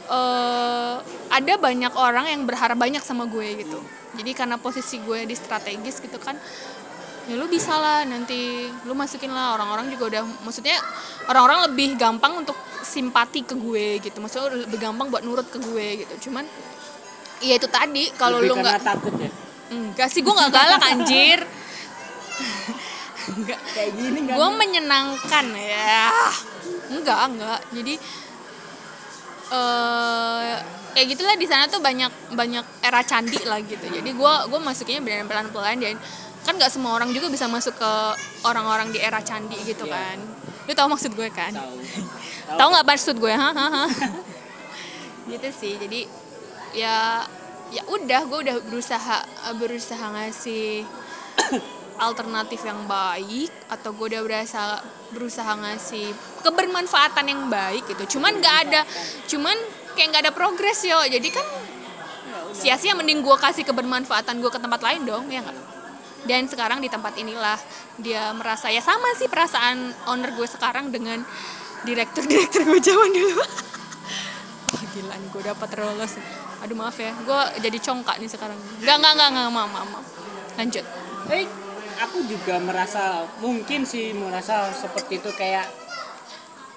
[0.08, 0.95] eh
[1.28, 3.80] ada banyak orang yang berharap banyak sama gue gitu.
[4.15, 6.39] Jadi karena posisi gue di strategis gitu kan
[7.28, 9.60] ya lu bisa lah nanti lu masukin lah.
[9.60, 10.80] Orang-orang juga udah maksudnya
[11.28, 12.56] orang-orang lebih gampang untuk
[12.88, 14.17] simpati ke gue gitu.
[14.17, 16.32] Maksudnya udah lebih gampang buat nurut ke gue gitu.
[16.32, 16.47] Cuman
[17.43, 19.30] ya itu tadi kalau lu nggak takut ya?
[19.67, 21.39] Enggak sih gue nggak galak anjir.
[23.36, 23.60] Enggak.
[23.76, 26.08] Kayak gini gue menyenangkan ya.
[26.88, 27.60] Enggak enggak.
[27.76, 27.93] Jadi
[29.47, 30.56] eh
[30.95, 33.84] kayak gitulah di sana tuh banyak banyak era candi lah gitu.
[33.84, 35.95] Jadi gue gue masukinnya benar pelan pelan dan
[36.47, 37.91] kan nggak semua orang juga bisa masuk ke
[38.47, 39.93] orang-orang di era candi gitu Iya.
[39.93, 40.17] kan.
[40.67, 41.52] Lu tau maksud gue kan
[42.56, 42.86] tahu nggak?
[42.88, 43.34] maksud gue?
[43.34, 43.86] Ha ha ha.
[45.32, 46.08] Gitu sih jadi
[46.72, 47.28] ya
[47.68, 49.18] ya udah gue udah berusaha
[49.60, 50.88] berusaha ngasih
[52.08, 54.80] alternatif yang baik atau gue udah berusaha
[55.12, 56.12] berusaha ngasih
[56.44, 58.18] kebermanfaatan yang baik gitu.
[58.18, 58.82] Cuman nggak ada
[59.28, 59.58] cuman
[60.00, 61.00] kayak nggak ada progres yo.
[61.08, 61.44] Jadi kan
[62.56, 65.60] sia-sia mending gue kasih kebermanfaatan gue ke tempat lain dong ya nggak?
[66.28, 67.56] Dan sekarang di tempat inilah
[68.00, 71.24] dia merasa ya sama sih perasaan owner gue sekarang dengan
[71.86, 73.44] direktur direktur gue zaman dulu.
[74.74, 76.13] Wah gila nih gue dapat lolos.
[76.66, 78.58] Aduh maaf ya gue jadi congkak nih sekarang.
[78.82, 80.06] Nggak nggak nggak nggak maaf maaf,
[80.58, 80.86] lanjut.
[81.30, 81.46] Eh
[82.02, 85.68] aku juga merasa mungkin sih merasa seperti itu kayak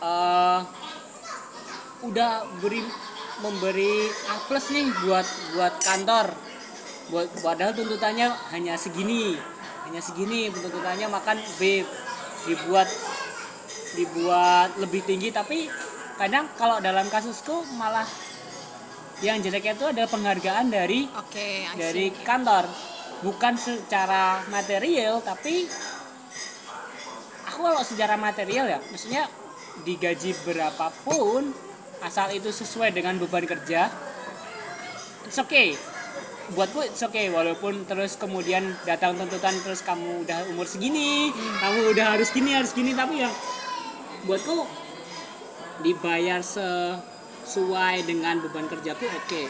[0.04, 0.60] eh
[2.00, 2.80] udah beri
[3.40, 6.26] memberi A plus nih buat buat kantor.
[7.10, 9.34] Buat padahal tuntutannya hanya segini
[9.90, 11.82] hanya segini tuntutannya makan B
[12.46, 12.86] dibuat
[13.94, 15.66] dibuat lebih tinggi tapi
[16.20, 18.06] kadang kalau dalam kasusku malah
[19.20, 22.64] yang jeleknya itu adalah penghargaan dari oke I dari kantor.
[23.20, 25.68] Bukan secara material tapi
[27.44, 29.28] aku kalau secara material ya maksudnya
[29.84, 31.52] digaji berapapun
[32.00, 33.92] asal itu sesuai dengan beban kerja
[35.28, 35.76] it's okay.
[36.56, 42.16] Buatku it's okay walaupun terus kemudian datang tuntutan terus kamu udah umur segini kamu udah
[42.16, 43.30] harus gini harus gini tapi yang
[44.24, 44.56] buatku
[45.80, 49.42] dibayar sesuai dengan beban kerjaku oke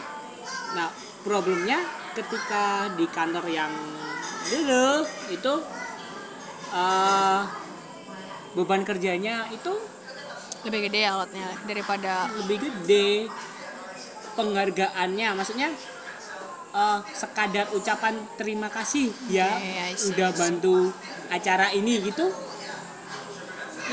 [0.78, 0.88] nah
[1.26, 1.82] problemnya
[2.14, 3.72] ketika di kantor yang
[4.50, 5.54] dulu itu
[6.74, 7.42] eh,
[8.54, 9.72] beban kerjanya itu
[10.66, 13.30] lebih gede ya lotnya daripada lebih gede
[14.38, 15.68] penghargaannya maksudnya
[16.74, 20.40] eh, sekadar ucapan terima kasih ya I see, udah I see.
[20.40, 20.76] bantu
[21.30, 22.26] acara ini gitu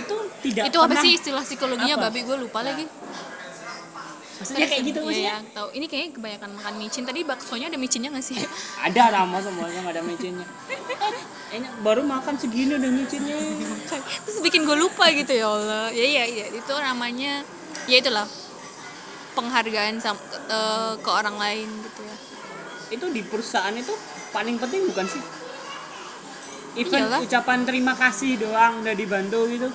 [0.04, 1.96] itu tidak itu apa sih istilah psikologinya?
[1.98, 2.04] Apa?
[2.10, 2.86] babi gue lupa lagi.
[4.38, 5.68] Maksudnya kayak gitu Iya, maksudnya ya, tahu.
[5.74, 7.04] Ini kayaknya kebanyakan makan micin.
[7.10, 8.38] Tadi baksonya ada micinnya nggak sih?
[8.86, 10.46] Ada nama semuanya nggak ada micinnya.
[11.50, 13.36] Eh, baru makan segini udah micinnya.
[13.98, 15.90] Terus bikin gue lupa gitu ya Allah.
[15.90, 17.42] Ya iya iya itu namanya
[17.90, 18.30] ya itulah.
[19.34, 22.16] Penghargaan sam- eh, ke orang lain gitu ya.
[22.94, 23.94] Itu di perusahaan itu
[24.34, 25.22] paling penting bukan sih
[26.78, 27.20] even Iyalah.
[27.26, 29.68] ucapan terima kasih doang udah dibantu gitu.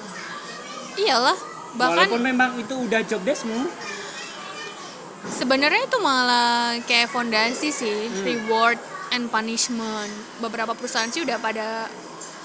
[0.97, 1.38] Iyalah
[1.73, 3.65] bahkan walaupun memang itu udah job deskmu.
[5.33, 8.25] Sebenarnya itu malah kayak fondasi sih Hmm.
[8.27, 8.79] reward
[9.11, 10.11] and punishment.
[10.38, 11.87] Beberapa perusahaan sih udah pada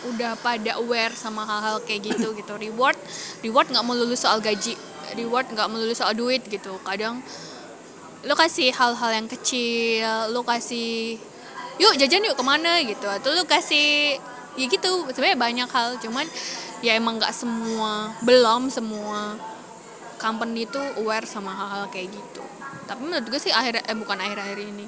[0.06, 2.54] udah pada aware sama hal-hal kayak gitu gitu.
[2.56, 2.98] Reward
[3.42, 4.78] reward nggak melulu soal gaji
[5.18, 6.78] reward nggak melulu soal duit gitu.
[6.86, 7.20] Kadang
[8.26, 11.18] lo kasih hal-hal yang kecil lo kasih
[11.78, 12.82] yuk jajan yuk ke mana?
[12.86, 13.06] gitu.
[13.10, 14.18] Atau lo kasih
[14.58, 16.26] ya gitu sebenarnya banyak hal cuman
[16.82, 19.40] ya emang nggak semua belum semua
[20.18, 22.46] company itu aware sama hal-hal kayak gitu.
[22.88, 24.88] Tapi menurut gue sih akhir eh bukan akhir-akhir ini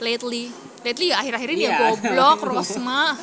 [0.00, 0.54] lately
[0.86, 1.80] lately ya akhir-akhir ini ya Iya.
[1.80, 3.16] goblok Rosma.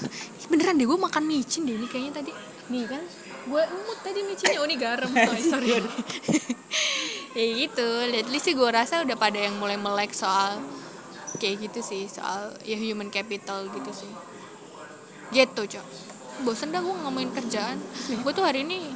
[0.52, 2.34] Beneran deh gue makan micin deh ini kayaknya tadi.
[2.72, 3.04] Nih kan
[3.48, 4.60] gue emut tadi micinnya.
[4.62, 5.72] Oh ini garam sorry sorry.
[7.38, 10.66] Ya gitu lately sih gue rasa udah pada yang mulai melek soal
[11.42, 14.18] kayak gitu sih soal ya human capital gitu sih
[15.30, 15.86] gitu cok.
[16.40, 17.78] Bosen dah gue ngomongin kerjaan.
[18.22, 18.94] Gue tuh hari ini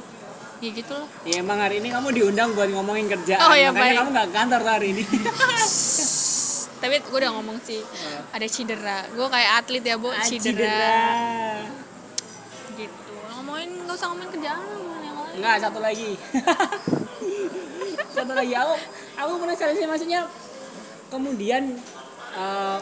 [0.62, 3.42] ya gitu lah ya emang hari ini kamu diundang buat ngomongin kerjaan.
[3.42, 3.98] Oh, ya, makanya baik.
[3.98, 5.02] kamu nggak kantor hari ini.
[6.82, 7.82] Tapi gue udah ngomong sih
[8.30, 9.06] ada cedera.
[9.10, 11.02] Gue kayak atlet ya bu Ah, cedera.
[12.72, 13.14] gitu.
[13.32, 14.62] Ngomongin nggak usah ngomongin kerjaan
[15.32, 16.12] Enggak, satu lagi.
[18.16, 18.52] satu lagi.
[18.52, 18.74] Aku
[19.16, 20.20] aku penasaran sih maksudnya
[21.08, 21.74] kemudian
[22.32, 22.78] eh,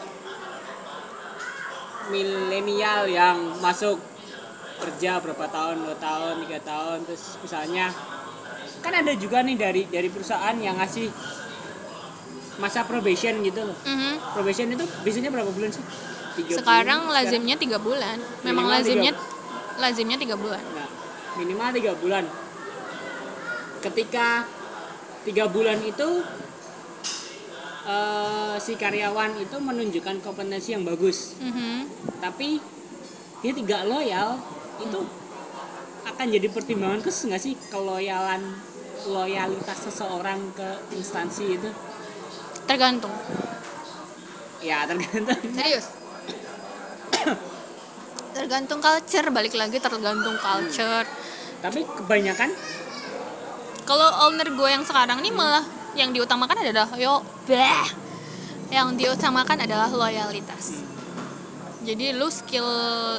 [2.09, 4.01] milenial yang masuk
[4.81, 7.93] kerja berapa tahun, dua tahun, tiga tahun, terus misalnya
[8.81, 11.13] kan ada juga nih dari dari perusahaan yang ngasih
[12.57, 13.77] masa probation gitu loh.
[13.85, 14.13] Mhm.
[14.33, 15.85] Probation itu biasanya berapa bulan sih?
[16.31, 19.11] Tiga sekarang bulan, lazimnya tiga bulan memang Minimal lazimnya
[19.83, 20.87] lazimnya tiga bulan Nah,
[21.35, 22.23] minimal tiga bulan.
[23.83, 24.47] Ketika
[25.27, 26.23] tiga bulan itu
[27.83, 31.89] eh, si karyawan itu menunjukkan kompetensi yang bagus, Mhm.
[32.21, 32.61] tapi
[33.41, 34.37] dia tidak loyal,
[34.77, 35.01] itu
[36.03, 38.41] akan jadi pertimbangan khusus nggak sih keloyalan
[39.07, 41.69] loyalitas seseorang ke instansi itu?
[42.69, 43.11] tergantung
[44.61, 45.41] Ya tergantung.
[45.51, 45.89] serius
[48.31, 51.03] tergantung culture balik lagi tergantung culture
[51.59, 52.49] Tapi kebanyakan
[53.83, 55.65] kalau owner gue yang sekarang nih malah
[55.97, 57.87] yang diutamakan adalah yo bah
[58.71, 60.71] yang diutamakan adalah loyalitas.
[61.81, 62.67] Jadi lu skill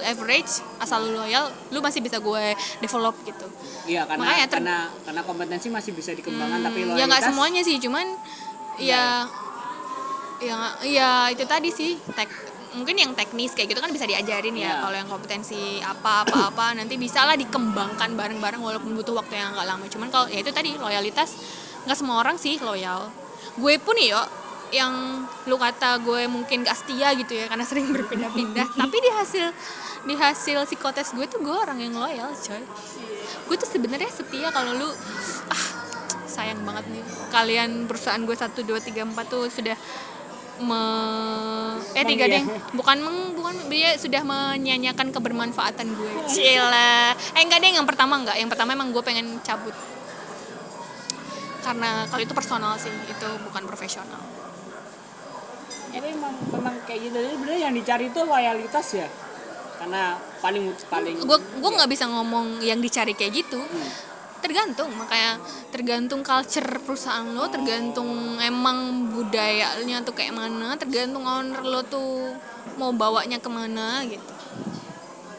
[0.06, 3.50] average asal lu loyal lu masih bisa gue develop gitu.
[3.84, 7.60] Iya karena Makanya karena karena kompetensi masih bisa dikembangkan tapi Hmm, loyalitas ya nggak semuanya
[7.66, 8.06] sih cuman
[8.78, 9.04] ya
[10.42, 12.26] ya ya itu tadi sih tek
[12.72, 14.74] mungkin yang teknis kayak gitu kan bisa diajarin ya Iya.
[14.80, 19.52] kalau yang kompetensi apa apa apa nanti bisa lah dikembangkan bareng-bareng walaupun butuh waktu yang
[19.52, 19.84] agak lama.
[19.92, 21.36] Cuman kalau ya itu tadi loyalitas
[21.86, 23.10] nggak semua orang sih loyal.
[23.58, 24.22] Gue pun ya
[24.72, 28.66] yang lu kata gue mungkin gak setia gitu ya karena sering berpindah-pindah.
[28.80, 29.44] Tapi di hasil
[30.08, 32.64] di hasil psikotes gue tuh gue orang yang loyal coy.
[33.46, 34.88] Gue tuh sebenarnya setia kalau lu
[35.52, 35.64] ah
[36.24, 39.76] sayang banget nih kalian perusahaan gue satu dua tiga empat tuh sudah
[40.64, 40.82] me
[41.92, 46.10] eh tiga deng bukan meng bukan dia sudah menyanyiakan kebermanfaatan gue.
[46.32, 49.76] Cila eh enggak deng yang pertama enggak yang pertama emang gue pengen cabut
[51.62, 54.22] karena kalau itu personal sih itu bukan profesional.
[55.92, 57.16] Jadi emang memang kayak gitu.
[57.22, 59.08] Jadi sebenarnya yang dicari itu loyalitas ya.
[59.78, 63.60] Karena paling paling gue gue nggak bisa ngomong yang dicari kayak gitu.
[64.42, 65.38] Tergantung makanya
[65.70, 72.34] tergantung culture perusahaan lo tergantung emang budayanya tuh kayak mana tergantung owner lo tuh
[72.74, 74.34] mau bawanya ke mana gitu.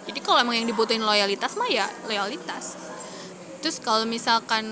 [0.08, 2.76] Jadi kalau emang yang dibutuhin loyalitas mah ya loyalitas.
[3.64, 4.64] Terus kalau misalkan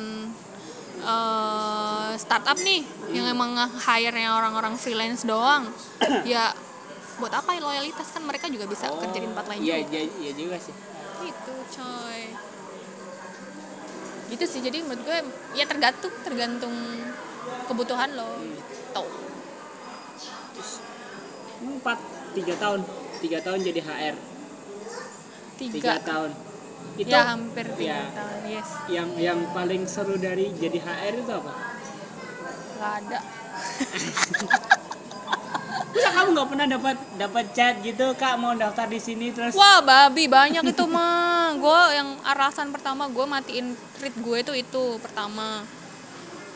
[1.02, 5.68] eh, startup nih yang emang hire nya orang-orang freelance doang.
[6.26, 6.54] Ya
[7.18, 8.08] buat apa ya loyalitas?
[8.14, 9.90] Kan mereka juga bisa kerja di tempat lain Iya, juga.
[9.98, 10.76] iya, iya juga sih.
[11.22, 12.22] gitu coy.
[14.32, 15.18] Gitu sih jadi menurut gue
[15.54, 16.76] ya tergantung tergantung
[17.70, 18.42] kebutuhan lo.
[18.42, 19.04] Gitu
[21.62, 22.00] Emang empat
[22.34, 22.82] tiga tahun,
[23.22, 24.16] tiga tahun jadi HR,
[25.60, 26.51] tiga, tiga tahun.
[27.00, 28.02] Itu ya hampir tiga ya.
[28.14, 31.52] tahun yes yang yang paling seru dari jadi HR itu apa?
[32.78, 33.20] nggak ada
[35.92, 39.84] Masa kamu nggak pernah dapat dapat chat gitu kak mau daftar di sini terus wah
[39.84, 45.68] babi banyak itu mah gue yang alasan pertama gue matiin tweet gue itu itu pertama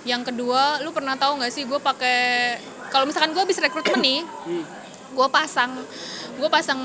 [0.08, 2.20] yang kedua lu pernah tahu nggak sih gue pakai
[2.88, 4.64] kalau misalkan gue habis rekrutmen nih Hmm.
[5.12, 5.84] gue pasang
[6.36, 6.80] gue pasang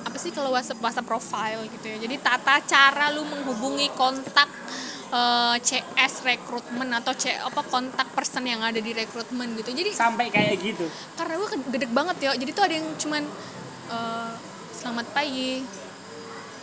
[0.00, 1.96] apa sih kalau WhatsApp WhatsApp profile gitu ya.
[2.00, 4.48] Jadi tata cara lu menghubungi kontak
[5.12, 9.70] eh, CS rekrutmen atau C apa kontak person yang ada di rekrutmen gitu.
[9.72, 10.86] Jadi sampai kayak gitu.
[11.14, 12.30] karena gue gede banget ya.
[12.36, 13.22] Jadi tuh ada yang cuman
[13.90, 14.32] eh,
[14.80, 15.60] selamat pagi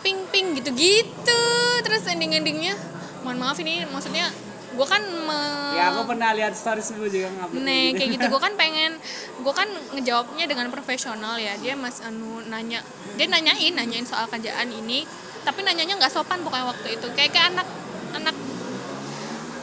[0.02, 1.42] ping ping gitu gitu
[1.86, 2.74] terus ending endingnya
[3.22, 4.26] mohon maaf ini maksudnya
[4.68, 8.26] gue kan me- Ya aku pernah lihat stories lu juga ngupload Nih kayak gitu.
[8.28, 8.92] Gue kan pengen
[9.40, 11.54] gue kan ngejawabnya dengan profesional ya.
[11.56, 12.82] Dia mas anu nanya
[13.16, 15.06] dia nanyain nanyain soal kerjaan ini
[15.46, 17.06] tapi nanyanya nggak sopan pokoknya waktu itu.
[17.16, 17.68] Kayak kayak anak
[18.12, 18.36] anak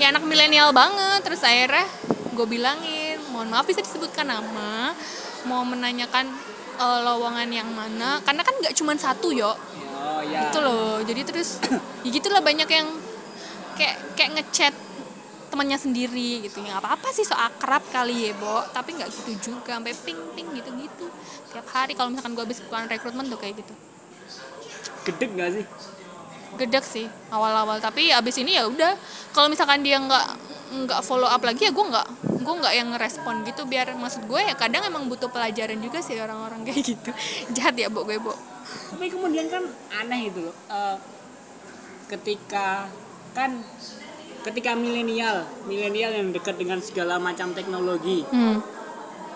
[0.01, 1.21] ya anak milenial banget.
[1.21, 1.85] Terus akhirnya
[2.33, 4.95] gue bilangin mohon maaf bisa disebutkan nama.
[5.45, 6.25] Mau menanyakan
[6.81, 8.23] eh, lowongan yang mana.
[8.25, 9.53] Karena kan nggak cuma satu yo.
[10.05, 10.49] Oh ya.
[10.49, 10.97] itu loh.
[11.05, 11.61] Jadi terus
[12.05, 12.87] ya gitulah banyak yang
[13.75, 14.73] kayak kayak ngechat
[15.55, 16.59] temannya sendiri gitu.
[16.67, 18.67] Ya apa apa sih so akrab kali ya bo.
[18.75, 21.05] Tapi nggak gitu juga sampai ping ping gitu gitu
[21.51, 23.73] tiap hari kalau misalkan gue habis bukan rekrutmen tuh kayak gitu.
[25.05, 25.67] Gedek gak sih?
[26.55, 27.83] gedek sih awal-awal.
[27.83, 28.95] Tapi abis ini ya udah
[29.35, 30.27] kalau misalkan dia nggak
[30.87, 32.07] nggak follow up lagi ya gue nggak
[32.45, 33.67] gue nggak yang ngerespon gitu.
[33.67, 37.11] Biar maksud gue ya kadang emang butuh pelajaran juga sih orang-orang kayak gitu.
[37.55, 38.33] Jahat ya bo gue bo.
[38.91, 40.55] Tapi kemudian kan aneh itu loh.
[40.71, 40.97] eh,
[42.07, 42.89] ketika
[43.35, 43.65] kan
[44.45, 48.57] ketika milenial, milenial yang dekat dengan segala macam teknologi, hmm.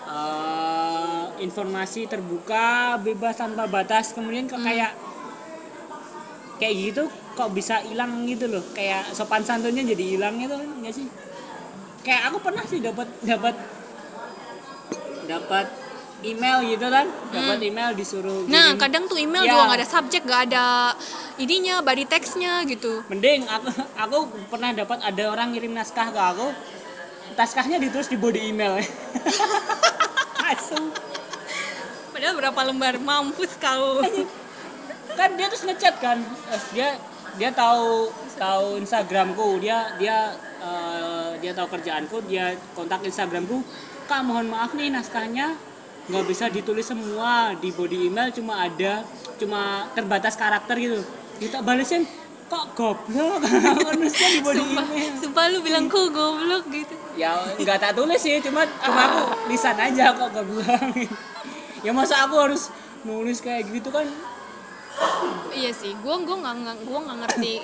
[0.06, 4.94] eh, informasi terbuka, bebas tanpa batas, kemudian kok kayak
[6.62, 7.02] kayak gitu
[7.34, 8.62] kok bisa hilang gitu loh.
[8.70, 11.06] Kayak sopan santunnya jadi hilang gitu kan nggak sih?
[12.06, 13.54] Kayak aku pernah sih dapat dapat
[15.26, 15.66] dapat
[16.22, 19.50] email gitu kan, dapat email disuruh Nah, kirim- kadang tuh email Ya.
[19.50, 20.64] juga nggak ada subjek, nggak ada
[21.36, 23.00] ininya, body text-nya gitu.
[23.08, 26.48] Mending aku aku pernah dapat ada orang ngirim naskah ke aku.
[27.32, 28.76] Naskahnya ditulis di body email.
[32.10, 34.02] Padahal berapa lembar mampus kau.
[35.14, 36.18] Kan dia terus ngechat kan.
[36.20, 36.88] Terus dia
[37.38, 43.62] dia tahu tahu Instagramku, dia dia eh, dia tahu kerjaanku, dia kontak Instagramku.
[44.04, 45.54] Kak mohon maaf nih naskahnya
[46.08, 49.04] nggak bisa ditulis semua di body email cuma ada
[49.36, 51.00] cuma terbatas karakter gitu.
[51.36, 52.04] Kita balesin
[52.50, 53.40] kok goblok
[53.86, 55.12] nulisnya di body sumpah, email.
[55.22, 56.98] sumpah lu bilang ku goblok gitu.
[57.14, 60.90] ya nggak tak tulis sih cuma cuma aku lisan aja kok gak bilang
[61.86, 62.74] ya masa aku harus
[63.06, 64.02] nulis kayak gitu kan
[65.50, 67.54] Iya sih, gua gua nggak nggak- gua nggak ngerti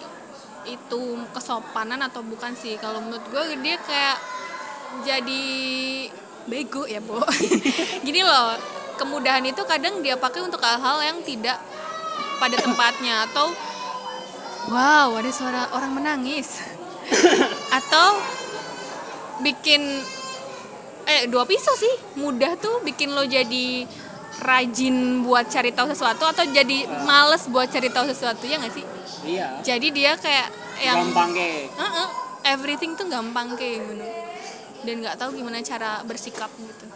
[0.67, 2.75] itu kesopanan atau bukan sih.
[2.81, 4.17] Kalau menurut gua dia kayak
[5.05, 5.45] jadi
[6.47, 7.21] bego ya, Bo.
[8.07, 8.57] Gini loh,
[8.97, 11.59] kemudahan itu kadang dia pakai untuk hal-hal yang tidak
[12.41, 13.51] pada tempatnya atau
[14.71, 16.63] wow, ada suara orang menangis.
[17.79, 18.19] atau
[19.43, 19.83] bikin
[21.07, 21.95] eh dua pisau sih.
[22.19, 23.87] Mudah tuh bikin lo jadi
[24.43, 28.87] rajin buat cari tahu sesuatu atau jadi males buat cari tahu sesuatu ya nggak sih?
[29.27, 29.49] Iya.
[29.65, 30.49] Jadi dia kayak
[30.83, 32.09] yang gampang kayak Heeh,
[32.53, 34.07] everything tuh gampang kayak gitu
[34.87, 36.87] dan nggak tahu gimana cara bersikap gitu.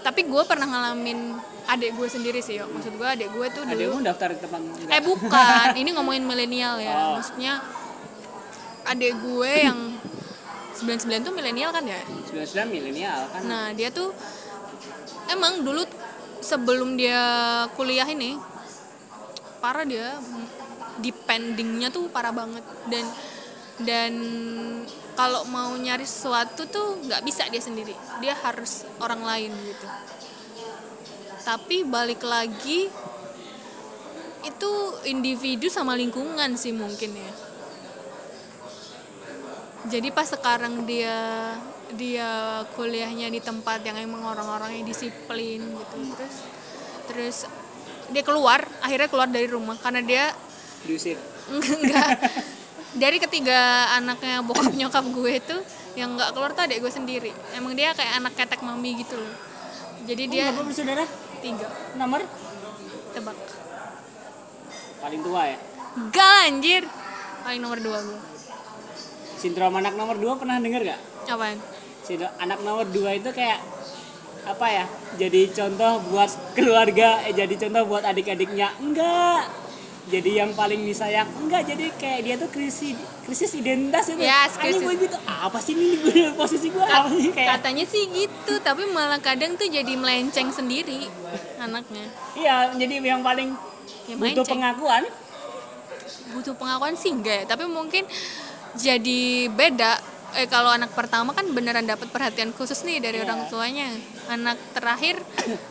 [0.00, 1.36] Tapi gue pernah ngalamin
[1.68, 2.70] adik gue sendiri sih yo.
[2.70, 5.68] Maksud gue adik gue tuh dulu adekmu daftar enggak eh bukan.
[5.82, 6.94] Ini ngomongin milenial ya.
[6.94, 7.18] Oh.
[7.18, 7.60] maksudnya
[8.86, 9.78] adik gue yang
[10.80, 12.00] 99 tuh milenial kan ya?
[12.32, 13.42] 99 milenial kan.
[13.44, 14.14] Nah dia tuh
[15.28, 15.84] emang dulu
[16.40, 17.20] sebelum dia
[17.76, 18.40] kuliah ini
[19.60, 20.16] parah dia
[21.04, 22.64] dependingnya tuh parah banget.
[22.88, 23.04] Dan
[23.84, 24.12] dan
[25.14, 27.94] kalau mau nyari sesuatu tuh nggak bisa dia sendiri.
[28.22, 29.86] Dia harus orang lain gitu.
[31.44, 32.90] Tapi balik lagi
[34.40, 34.72] itu
[35.08, 37.32] individu sama lingkungan sih mungkin ya.
[39.90, 41.16] Jadi pas sekarang dia
[41.90, 46.36] dia kuliahnya di tempat yang emang orang-orangnya disiplin gitu terus
[47.10, 47.36] terus
[48.14, 50.24] dia keluar akhirnya keluar dari rumah karena dia
[50.86, 51.18] diusir.
[51.50, 52.20] Enggak
[52.96, 55.56] dari ketiga anaknya bokap nyokap gue itu
[55.98, 57.32] yang nggak keluar tuh adek gue sendiri.
[57.54, 59.34] Emang dia kayak anak ketek mami gitu loh.
[60.06, 61.04] Jadi oh, dia berapa bersaudara
[61.42, 61.68] tiga.
[61.98, 62.24] Nomor?
[63.14, 63.36] Tebak.
[65.02, 65.58] Paling tua ya?
[65.98, 66.82] Enggak anjir.
[67.42, 68.20] Paling nomor dua gue.
[69.40, 71.00] Sindrom anak nomor dua pernah denger gak
[71.32, 71.56] apaan?
[72.04, 73.60] Sindrom anak nomor dua itu kayak
[74.40, 74.84] apa ya
[75.20, 78.76] jadi contoh buat keluarga eh jadi contoh buat adik-adiknya.
[78.80, 79.59] Enggak
[80.10, 84.18] jadi yang paling disayang enggak jadi kayak dia tuh krisis krisis identitas itu.
[84.18, 84.82] Yes, krisis.
[84.82, 85.16] gue gitu.
[85.22, 87.30] Apa sih ini gue posisi gue apa sih?
[87.30, 91.06] Kayak katanya sih gitu tapi malah kadang tuh jadi melenceng sendiri
[91.62, 92.10] anaknya.
[92.34, 93.54] Iya jadi yang paling
[94.10, 94.52] Ya, butuh melenceng.
[94.58, 95.02] pengakuan.
[96.34, 98.02] Butuh pengakuan sih enggak ya tapi mungkin
[98.74, 103.26] jadi beda eh kalau anak pertama kan beneran dapat perhatian khusus nih dari Iya.
[103.26, 103.86] orang tuanya.
[104.30, 105.18] Anak terakhir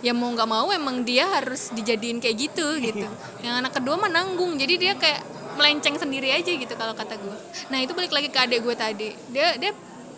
[0.04, 3.08] ya mau nggak mau emang dia harus dijadiin kayak gitu gitu.
[3.40, 5.22] Yang anak kedua mah nanggung jadi dia kayak
[5.56, 7.36] melenceng sendiri aja gitu kalau kata gue
[7.74, 9.10] nah itu balik lagi ke adik gue tadi.
[9.32, 9.72] Dia dia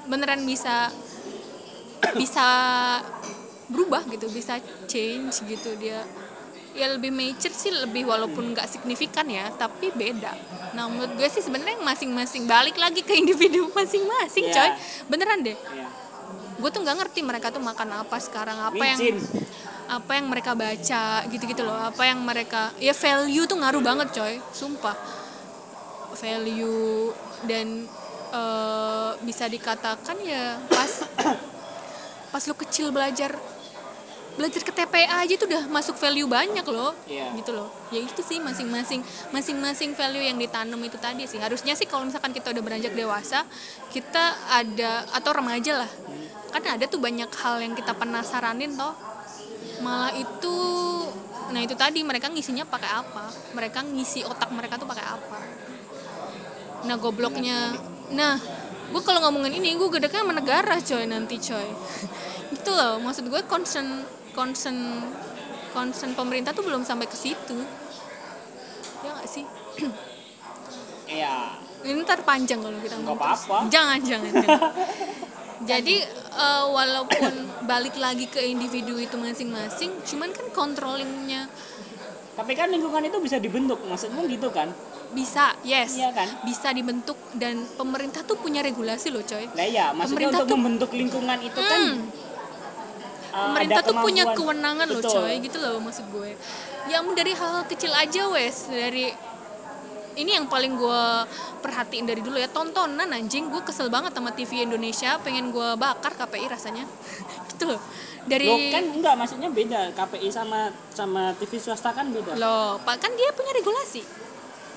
[0.10, 0.90] beneran bisa
[2.18, 2.48] bisa
[3.70, 4.58] berubah gitu bisa
[4.90, 5.78] change gitu.
[5.78, 6.02] Dia
[6.72, 10.32] ya lebih mature sih lebih walaupun nggak signifikan ya tapi beda.
[10.72, 14.56] Nah menurut gue sih sebenarnya masing-masing balik lagi ke individu masing-masing Iya.
[14.56, 14.70] coy.
[15.12, 15.58] Beneran deh.
[15.58, 15.88] Iya.
[16.62, 19.00] gue tuh nggak ngerti mereka tuh makan apa sekarang apa yang
[19.90, 21.76] apa yang mereka baca gitu-gitu loh.
[21.76, 24.38] Apa yang mereka ya value tuh ngaruh banget coy.
[24.54, 24.94] Sumpah.
[26.12, 27.12] Value
[27.48, 27.88] dan
[28.32, 30.92] eh, bisa dikatakan ya pas
[32.32, 33.36] pas lu kecil belajar
[34.40, 36.96] belajar ke TPA aja tuh udah masuk value banyak loh.
[37.08, 37.36] Iya.
[37.36, 37.68] gitu loh.
[37.92, 39.04] Ya itu sih masing-masing
[39.36, 41.38] masing-masing value yang ditanam itu tadi sih.
[41.38, 43.44] Harusnya sih kalau misalkan kita udah beranjak dewasa
[43.92, 45.92] kita ada atau remaja lah.
[46.52, 48.96] Kan ada tuh banyak hal yang kita penasaranin toh.
[49.84, 50.56] Malah itu
[51.52, 53.28] nah itu tadi mereka ngisinya pakai apa?
[53.52, 55.40] Mereka ngisi otak mereka tuh pakai apa?
[56.88, 57.76] Nah gobloknya.
[58.16, 58.40] Nah
[58.92, 61.68] gue kalau ngomongin ini gue gedeknya sama negara coy nanti coy.
[62.56, 63.04] Gitu loh.
[63.04, 64.78] Maksud gue concern concern
[65.72, 67.58] concern pemerintah tuh belum sampai ke situ.
[69.02, 69.46] Ya nggak sih?
[71.12, 71.60] Iya.
[71.84, 73.68] Ini ntar panjang kalau kita ngomong apa-apa.
[73.68, 74.60] jangan jangan, jangan.
[75.70, 77.26] jadi eh, walaupun
[77.68, 81.52] balik lagi ke individu itu masing-masing cuman kan controllingnya.
[82.32, 84.72] Tapi kan lingkungan itu bisa dibentuk maksudmu gitu kan?
[85.12, 86.00] Bisa yes.
[86.00, 86.32] Iya kan?
[86.48, 89.52] bisa dibentuk dan pemerintah tuh punya regulasi loh coy.
[89.52, 92.08] Nah iya, maksudnya Pemerintah untuk tuh- membentuk lingkungan itu kan Hmm,
[93.32, 96.36] uh, pemerintah ada tuh punya kewenangan loh coy gitu loh maksud gue
[96.92, 99.12] yang dari hal kecil aja wes dari
[100.20, 101.04] ini yang paling gue
[101.64, 106.12] perhatiin dari dulu ya tontonan anjing gue kesel banget sama TV Indonesia pengen gue bakar
[106.20, 106.84] KPI rasanya
[107.56, 107.82] gitu loh
[108.22, 109.98] dari Loh kan enggak, maksudnya beda.
[109.98, 112.38] KPI sama sama TV swasta kan beda.
[112.38, 114.04] loh pak kan dia punya regulasi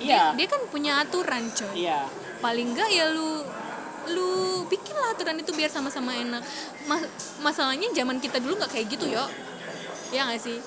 [0.01, 0.33] iya.
[0.33, 2.09] dia, dia kan punya aturan coy Iya.
[2.41, 3.45] paling enggak ya lu
[4.13, 6.45] lu bikinlah aturan itu biar sama-sama enak
[6.91, 9.25] Ma- masalahnya zaman kita dulu nggak kayak gitu yo
[10.13, 10.59] ya nggak sih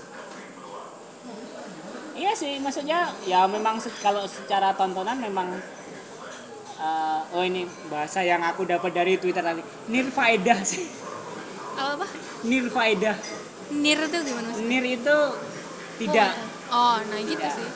[2.18, 5.54] Iya sih, maksudnya ya memang se- kalau secara tontonan memang
[6.82, 9.62] uh, oh ini bahasa yang aku dapat dari Twitter tadi.
[9.92, 10.86] Nirfaedah sih.
[11.78, 12.08] apa apa
[12.42, 13.16] Nirfaedah.
[13.68, 15.18] nir tuh gimana sih Nir itu
[16.00, 16.32] tidak
[16.72, 17.54] oh nah gitu Tidak.
[17.54, 17.68] sih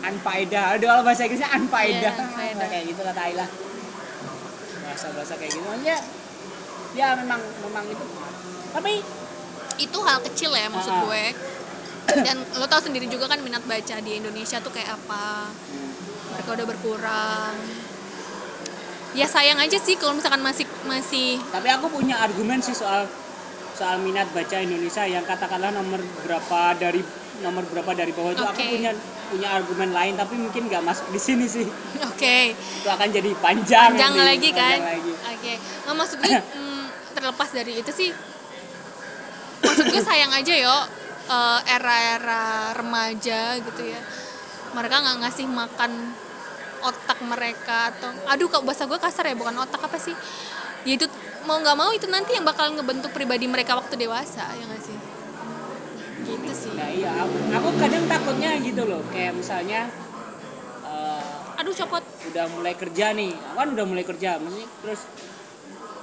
[0.00, 0.64] anfaedah.
[0.76, 2.12] Aduh, kalau bahasa Inggrisnya anfaedah.
[2.16, 2.66] Iya, anfaedah.
[2.72, 3.50] kayak gitu lah Thailand.
[5.00, 5.64] Bahasa-bahasa kayak gitu.
[5.64, 5.96] Maksudnya
[6.92, 8.04] ya memang memang itu.
[8.76, 8.92] Tapi
[9.80, 11.08] itu hal kecil ya maksud Ah.
[11.08, 11.24] gue
[12.20, 15.48] dan lo tau sendiri juga kan minat baca di Indonesia tuh kayak apa
[16.36, 17.54] mereka udah berkurang
[19.16, 23.08] ya sayang aja sih kalau misalkan masih masih tapi aku punya argumen sih soal
[23.72, 27.00] soal minat baca Indonesia yang katakanlah nomor berapa dari
[27.40, 28.68] nomor berapa dari bawah itu aku Oke.
[28.76, 28.92] punya
[29.30, 31.66] punya argumen lain tapi mungkin nggak masuk di sini sih.
[32.10, 32.52] Oke.
[32.58, 34.78] Itu akan jadi panjang panjang nanti, lagi kan?
[35.30, 35.52] oke.
[35.86, 38.10] Nah, maksud gue mm, terlepas dari itu sih
[39.60, 40.76] maksud gue sayang aja yo
[41.30, 44.00] eh, era-era remaja gitu ya.
[44.74, 45.92] Mereka nggak ngasih makan
[46.80, 50.16] otak mereka atau aduh kok bahasa gue kasar ya bukan otak apa sih?
[50.82, 51.06] Ya itu
[51.44, 55.09] mau nggak mau itu nanti yang bakal ngebentuk pribadi mereka waktu dewasa ya nggak sih
[56.34, 56.72] gitu sih.
[56.78, 59.80] Nah iya aku, aku kadang takutnya gitu loh kayak misalnya
[60.84, 62.04] eh, aduh copot.
[62.30, 63.32] udah mulai kerja nih.
[63.48, 65.00] Aku kan udah mulai kerja maksudnya terus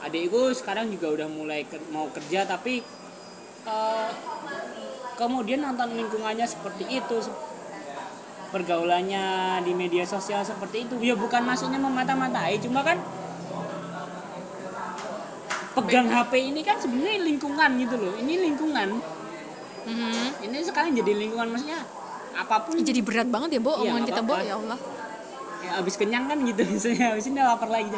[0.05, 2.73] adikku sekarang juga udah mulai ker- mau kerja tapi
[3.67, 4.11] eh,
[5.19, 7.17] kemudian nonton lingkungannya seperti itu
[8.53, 9.25] pergaulannya
[9.65, 10.95] di media sosial seperti itu.
[11.03, 12.97] Ya bukan maksudnya memata-matai cuma kan
[15.75, 18.13] pegang HP ini kan sebenarnya lingkungan gitu loh.
[18.17, 18.89] Ini lingkungan
[19.87, 20.43] Mhm.
[20.43, 21.79] ini sekarang jadi lingkungan maksudnya
[22.33, 22.75] apa pun.
[22.77, 24.79] Jadi berat banget ya bo Iya, omongan kita bo ya Allah.
[25.57, 27.15] Ya abis kenyang kan gitu misalnya.
[27.15, 27.89] Abis ini lapar lagi.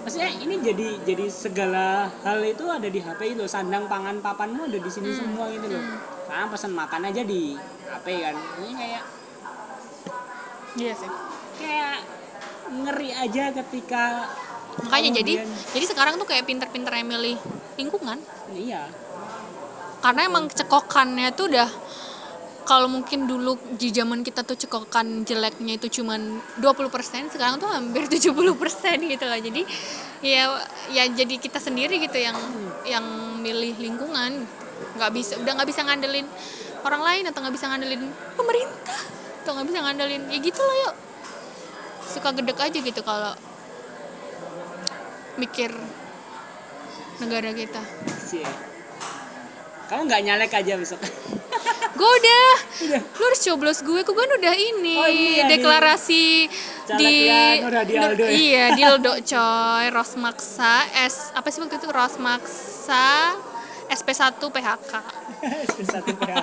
[0.00, 1.86] Maksudnya ini jadi jadi segala
[2.20, 3.44] hal itu ada di HP itu.
[3.46, 5.18] Sandang pangan papanmu ada di sini Hmm.
[5.22, 5.84] semua gitu loh.
[6.24, 8.34] Sekarang pesan makan aja di HP kan.
[8.58, 9.02] Ini kayak
[10.74, 11.10] iya sih.
[11.54, 11.96] kayak
[12.66, 14.26] ngeri aja ketika
[14.82, 17.38] makanya jadi kemudian- jadi sekarang tuh kayak pinter-pinter milih
[17.76, 18.18] lingkungan.
[18.50, 18.90] Iya
[20.04, 21.70] karena emang cekokannya tuh udah
[22.68, 26.20] kalau mungkin dulu di zaman kita tuh cekokan jeleknya itu cuman
[26.60, 29.62] 20% sekarang tuh hampir 70% gitu lah jadi
[30.20, 30.44] ya
[30.92, 32.36] ya jadi kita sendiri gitu yang
[32.84, 33.04] yang
[33.40, 34.44] milih lingkungan.
[34.96, 36.26] Nggak bisa udah nggak bisa ngandelin
[36.84, 38.02] orang lain atau nggak bisa ngandelin
[38.36, 39.00] pemerintah
[39.44, 40.94] atau nggak bisa ngandelin ya gitu loh yuk.
[42.12, 43.32] Suka gedek aja gitu kalau
[45.36, 45.68] mikir
[47.20, 47.82] negara kita.
[48.24, 48.73] Sih
[49.86, 51.00] kamu nggak nyalek aja besok.
[51.98, 52.50] Gue udah.
[52.90, 54.00] Lu harus coblos gue.
[54.02, 56.24] Gue kan udah ini Oh, iya, di- deklarasi
[56.84, 58.30] Calegnya Nur Hadi Aldo ya?
[58.34, 59.84] iya dildo coy.
[59.88, 61.88] Rosmaksa S apa sih waktu itu?
[61.88, 63.38] Rosmaksa
[63.86, 64.92] SP1 PHK
[65.86, 66.42] satu PHK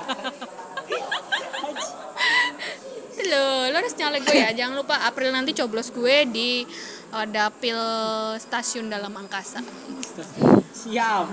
[3.11, 4.49] itu lo lo harus nyalek gue ya.
[4.55, 6.63] Jangan lupa April nanti coblos gue di
[7.11, 7.77] uh, dapil
[8.37, 9.59] stasiun dalam angkasa.
[10.73, 11.25] Siap.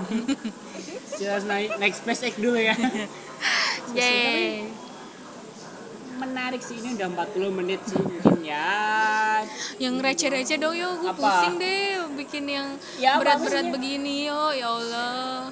[1.17, 2.75] Jelas naik naik SpaceX dulu ya.
[3.91, 4.67] Yeay.
[6.19, 8.67] Menarik sih ini udah 40 menit sih mungkin ya.
[9.79, 11.19] Yang receh-receh dong yo gue Apa?
[11.19, 11.79] pusing deh
[12.19, 12.67] bikin yang
[12.99, 13.71] Ya, berat-berat sih?
[13.71, 15.47] begini yo ya Allah.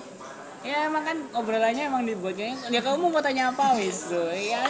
[0.68, 4.12] Ya emang kan obrolannya emang dibuatnya ya kamu mau tanya apa wis?
[4.12, 4.68] Tuh ya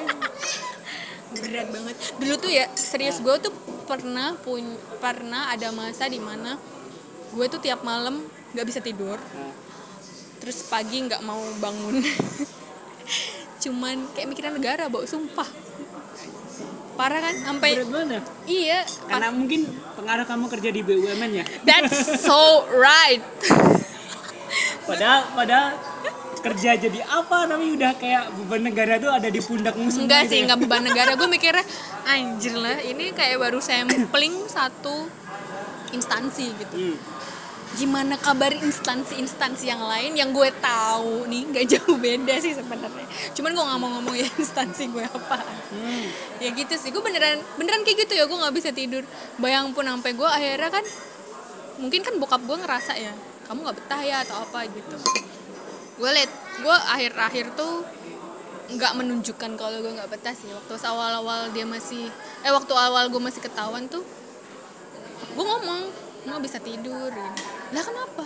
[1.33, 1.95] berat banget.
[2.21, 3.53] Dulu tuh ya serius gue tuh
[3.87, 4.59] pernah pun
[4.99, 6.59] pernah ada masa di mana
[7.31, 9.15] gue tuh tiap malam nggak bisa tidur.
[10.43, 12.03] Terus pagi nggak mau bangun.
[13.63, 15.47] Cuman kayak mikiran negara bau sumpah.
[16.99, 17.35] Parah kan?
[17.45, 18.21] Sampai berat banget ya?
[18.49, 21.45] iya karena pas mungkin pengaruh kamu kerja di BUMN ya?
[21.63, 23.21] That's so right.
[24.87, 25.67] Padahal padahal
[26.47, 27.37] kerja jadi apa?
[27.45, 30.43] Tapi udah kayak beban negara tuh ada di pundakmu semua enggak gitu sih ya.
[30.47, 31.11] enggak beban negara.
[31.13, 31.65] Gue mikirnya
[32.05, 35.07] anjir lah ini kayak baru sampling satu
[35.89, 36.75] instansi gitu.
[36.75, 36.97] Hmm.
[37.67, 43.03] gimana kabar instansi-instansi yang lain yang gue tahu nih nggak jauh beda sih sebenarnya.
[43.35, 45.37] Cuman gue nggak mau ngomong ya instansi gue apa
[45.67, 46.07] Hmm.
[46.39, 49.03] ya gitu sih gue beneran beneran kayak gitu ya gue nggak bisa tidur.
[49.35, 50.85] Bayang pun sampai gue akhirnya kan
[51.77, 53.11] mungkin kan bokap gue ngerasa ya
[53.45, 54.95] kamu nggak betah ya atau apa gitu
[55.97, 56.31] gue liat
[56.61, 57.81] gue akhir-akhir tuh
[58.67, 60.49] nggak menunjukkan kalau gue nggak betah sih.
[60.51, 62.11] Waktu awal-awal dia masih
[62.45, 64.03] eh waktu awal gue masih ketahuan tuh
[65.33, 65.89] gue ngomong
[66.27, 67.41] nggak bisa tidur gitu.
[67.73, 68.25] lah kenapa?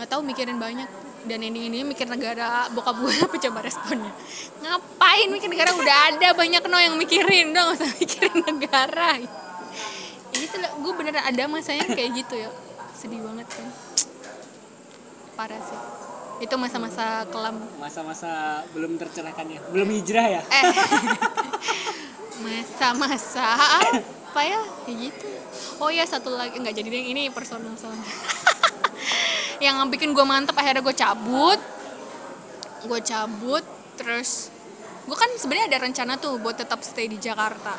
[0.00, 0.88] Nggak tahu mikirin banyak.
[1.26, 4.12] Dan ini ini mikir negara bokap gue apa coba responnya.
[4.62, 5.74] Ngapain mikir negara?
[5.74, 7.52] Udah ada banyak no yang mikirin.
[7.52, 9.20] Nggak usah mikirin negara.
[10.32, 12.48] Gitu lah gue beneran ada masanya kayak gitu ya.
[12.94, 13.68] Sedih banget kan.
[15.34, 16.05] Parah sih
[16.36, 17.56] itu masa-masa kelam.
[17.80, 19.60] Masa-masa belum tercerahkan ya.
[19.72, 20.42] Belum hijrah ya?
[20.44, 20.64] Eh.
[22.44, 24.60] Masa-masa apa ya?
[24.84, 25.28] Kayak gitu.
[25.80, 26.60] Oh ya satu lagi.
[26.60, 28.04] Nggak jadi deh ini personal soalnya.
[29.64, 31.60] Yang bikin gue mantep akhirnya gue cabut.
[32.84, 33.64] Gue cabut
[33.96, 34.52] terus
[35.06, 37.72] gue kan sebenarnya ada rencana tuh buat tetap stay di Jakarta.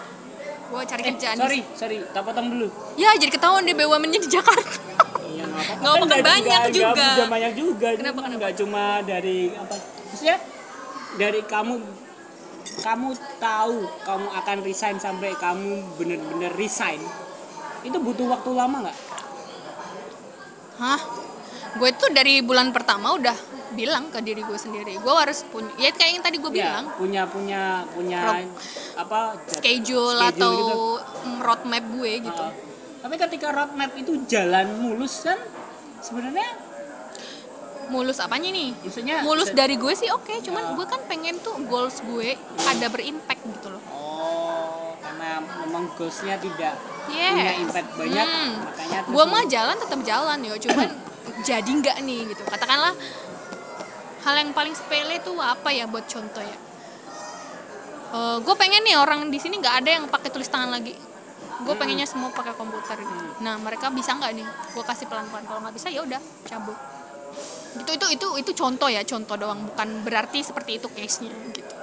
[0.68, 1.98] Gue cari eh, kerjaan sorry di sorry.
[2.10, 2.68] Tak potong dulu.
[2.98, 4.82] Ya jadi ketahuan deh BUMN-nya di Jakarta
[5.58, 7.08] nggak kan nggak- banyak nggak- juga.
[7.10, 7.88] juga banyak juga.
[7.94, 9.76] Kenapa, nggak cuma dari apa?
[10.08, 10.38] Maksudnya
[11.16, 11.74] dari kamu
[12.78, 17.02] kamu tahu kamu akan resign sampai kamu bener-bener resign
[17.82, 18.98] itu butuh waktu lama nggak?
[20.78, 21.02] Hah?
[21.74, 23.38] Gue tuh dari bulan pertama udah
[23.70, 26.86] bilang ke diri gue sendiri gue harus punya ya kayak yang tadi gue Ya, bilang
[26.96, 28.56] punya punya punya Pro-
[28.98, 30.82] apa schedule, schedule atau gitu.
[31.38, 32.52] roadmap gue gitu Uh,
[33.08, 35.40] tapi ketika roadmap itu jalan mulus kan
[36.04, 36.44] sebenarnya
[37.88, 40.72] mulus apanya nih maksudnya mulus dari gue sih oke cuman Ya.
[40.76, 42.36] gue kan pengen tuh goals gue
[42.68, 46.76] ada berimpact gitu loh Oh, karena memang goalsnya tidak
[47.08, 47.32] Yes.
[47.32, 48.52] punya impact banyak, Hmm.
[48.60, 50.90] makanya gue mah jalan tetap jalan yo cuman
[51.48, 52.92] jadi nggak nih gitu katakanlah
[54.20, 56.58] hal yang paling sepele tuh apa ya buat contoh ya
[58.44, 60.92] gue pengen nih orang di sini nggak ada yang pakai tulis tangan lagi
[61.58, 63.02] gue pengennya semua pakai komputer.
[63.02, 64.48] Gitu nah mereka bisa nggak nih?
[64.74, 66.78] Gue kasih pelan pelan kalau nggak bisa ya udah cabut.
[67.78, 69.66] Itu itu itu itu contoh ya contoh doang.
[69.66, 71.74] Bukan berarti seperti itu case nya gitu.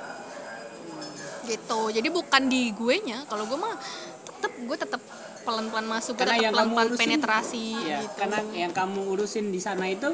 [1.44, 1.80] Gitu.
[2.00, 3.74] Jadi bukan di gue nya kalau gue mah
[4.24, 5.00] tetep gue tetep
[5.44, 8.16] pelan pelan masuk Karena tetep yang pelan kamu pelan urusin- penetrasi ya gitu.
[8.16, 10.08] karena yang kamu urusin di sana itu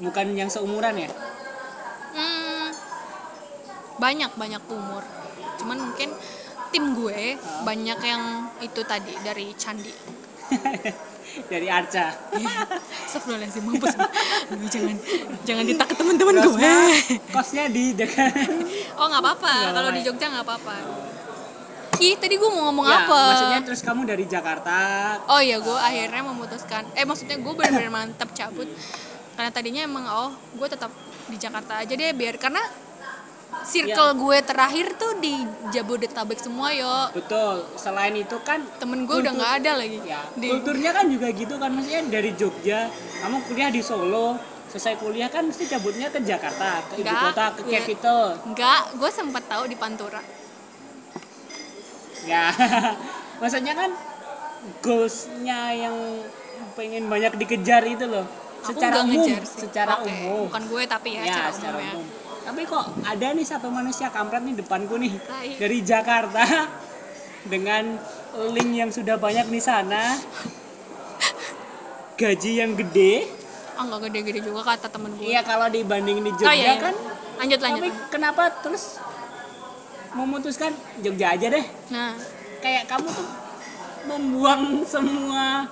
[0.00, 1.10] bukan yang seumuran ya?
[2.16, 2.72] Hmm,
[4.00, 5.04] banyak banyak umur.
[5.60, 6.16] Cuman mungkin
[6.76, 9.88] tim gue banyak yang itu tadi dari candi.
[11.36, 12.32] Dari Arca.
[13.04, 14.96] Astagfirullahaladzim mampus Aduh, jangan
[15.44, 16.72] jangan ditak teman-teman gue.
[17.28, 18.32] Kosnya di dekat.
[19.00, 19.52] Oh nggak apa-apa.
[19.76, 20.00] Kalau di?
[20.00, 20.76] Jogja nggak apa-apa.
[22.00, 23.20] Ih tadi gue mau ngomong ya, apa?
[23.32, 24.76] maksudnya terus kamu dari Jakarta?
[25.28, 26.88] Oh iya gue akhirnya memutuskan.
[26.96, 28.68] Eh maksudnya gue benar-benar mantap cabut.
[29.36, 30.88] Karena tadinya emang oh gue tetap
[31.28, 32.64] di Jakarta aja deh biar karena
[33.64, 34.16] circle Iya.
[34.16, 35.34] gue terakhir tuh di
[35.68, 37.10] Jabodetabek semua yo.
[37.12, 37.66] Betul.
[37.74, 39.98] Selain itu kan temen gue udah kultur- nggak ada lagi.
[40.04, 41.70] Ya di kulturnya kan juga gitu kan.
[41.70, 42.90] Maksudnya dari Jogja
[43.20, 47.60] kamu kuliah di Solo selesai kuliah kan mesti cabutnya ke Jakarta ke ibu kota ke
[47.62, 48.22] gue- capital.
[48.46, 50.22] nggak gue sempat tahu di Pantura.
[52.24, 52.50] Ya
[53.40, 53.90] maksudnya kan
[54.80, 55.96] goalsnya yang
[56.74, 58.26] pengen banyak dikejar itu loh.
[58.58, 59.58] Aku secara umum ngejar sih.
[59.62, 60.50] secara Oke, umum.
[60.50, 62.06] bukan gue tapi ya, ya secara, secara umum ya umum
[62.46, 65.50] tapi kok ada nih satu manusia kampret nih depanku nih Tai.
[65.58, 66.46] dari Jakarta
[67.50, 67.98] dengan
[68.54, 70.14] link yang sudah banyak di sana.
[72.16, 73.26] Gaji yang gede.
[73.76, 76.84] Ah nggak gede-gede juga kata temen gue iya kalau dibanding di oh Jogja iya, iya.
[76.86, 76.94] kan.
[77.42, 77.82] Lanjut lanjut.
[77.82, 78.96] Tapi kenapa terus
[80.16, 80.72] memutuskan
[81.02, 81.66] Jogja aja deh?
[81.92, 82.14] Nah.
[82.62, 83.28] Kayak kamu tuh
[84.06, 85.70] membuang semua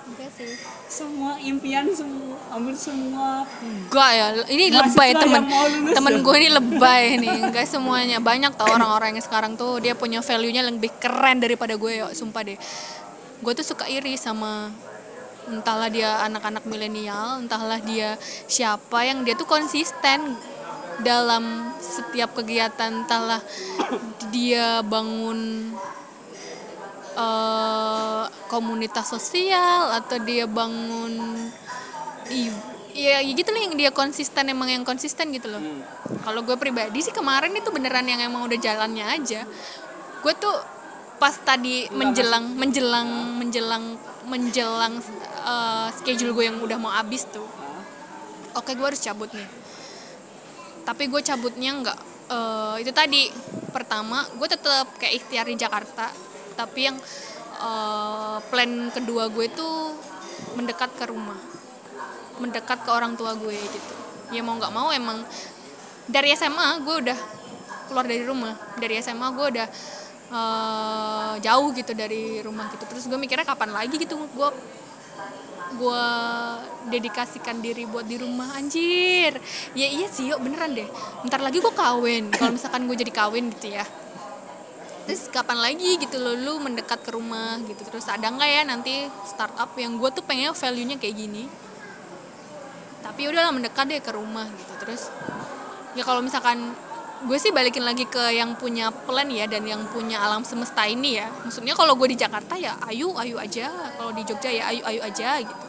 [0.91, 3.43] semua impian semua ambil semua.
[3.63, 5.43] Enggak ya ini Mahasiswa lebay temen
[5.91, 7.37] temen gue ini lebay nih.
[7.51, 11.75] Enggak semuanya banyak tau orang-orang yang sekarang tuh dia punya value nya lebih keren daripada
[11.75, 12.59] gue yo sumpah deh.
[13.43, 14.71] Gue tuh suka iri sama
[15.45, 18.17] entahlah dia anak-anak milenial entahlah dia
[18.49, 20.37] siapa yang dia tuh konsisten
[21.05, 23.45] dalam setiap kegiatan entahlah
[24.33, 25.69] dia bangun
[27.15, 31.15] eh, komunitas sosial atau dia bangun
[32.31, 32.63] i-
[32.95, 35.63] ya gitu lah yang dia konsisten emang yang konsisten gitu loh.
[35.63, 35.83] Hmm.
[36.25, 39.45] kalau gue pribadi sih kemarin itu beneran yang emang udah jalannya aja.
[40.25, 40.57] Gue tuh
[41.21, 43.85] pas tadi menjelang menjelang menjelang
[44.25, 44.95] menjelang
[45.45, 47.45] eh, schedule gue yang udah mau habis tuh.
[48.57, 49.49] Oke gue harus cabut nih.
[50.85, 51.99] Tapi gue cabutnya nggak
[52.33, 53.23] eh, itu tadi.
[53.75, 56.09] Pertama gue tetap kayak ikhtiar di Jakarta
[56.57, 56.97] tapi yang
[57.61, 59.95] eh, plan kedua gue tuh
[60.59, 61.39] mendekat ke rumah.
[62.43, 63.95] Mendekat ke orang tua gue gitu.
[64.35, 65.23] Ya mau nggak mau emang
[66.11, 67.19] dari SMA gue udah
[67.91, 68.55] keluar dari rumah.
[68.79, 69.69] Dari SMA gue udah
[70.35, 72.85] eh, jauh gitu dari rumah gitu.
[72.89, 74.49] Terus gue mikirnya kapan lagi gitu gue
[75.75, 76.07] gue
[76.93, 78.55] dedikasikan diri buat di rumah.
[78.59, 79.39] Anjir.
[79.75, 80.89] Ya iya sih yuk beneran deh.
[81.27, 82.31] Ntar lagi gue kawin.
[82.35, 83.85] Kalau misalkan gue jadi kawin gitu ya
[85.05, 87.85] terus kapan lagi gitu loh lu mendekat ke rumah gitu.
[87.89, 91.45] Terus ada nggak ya nanti startup yang gue tuh pengen value nya kayak gini.
[93.05, 94.73] Tapi udahlah mendekat deh ke rumah gitu.
[94.81, 95.13] Terus
[95.93, 96.73] ya kalau misalkan
[97.25, 101.21] gue sih balikin lagi ke yang punya plan ya dan yang punya alam semesta ini
[101.21, 101.29] ya.
[101.45, 103.69] Maksudnya kalau gue di Jakarta ya ayu ayu aja.
[104.01, 105.65] Kalau di Jogja ya ayu ayu aja gitu.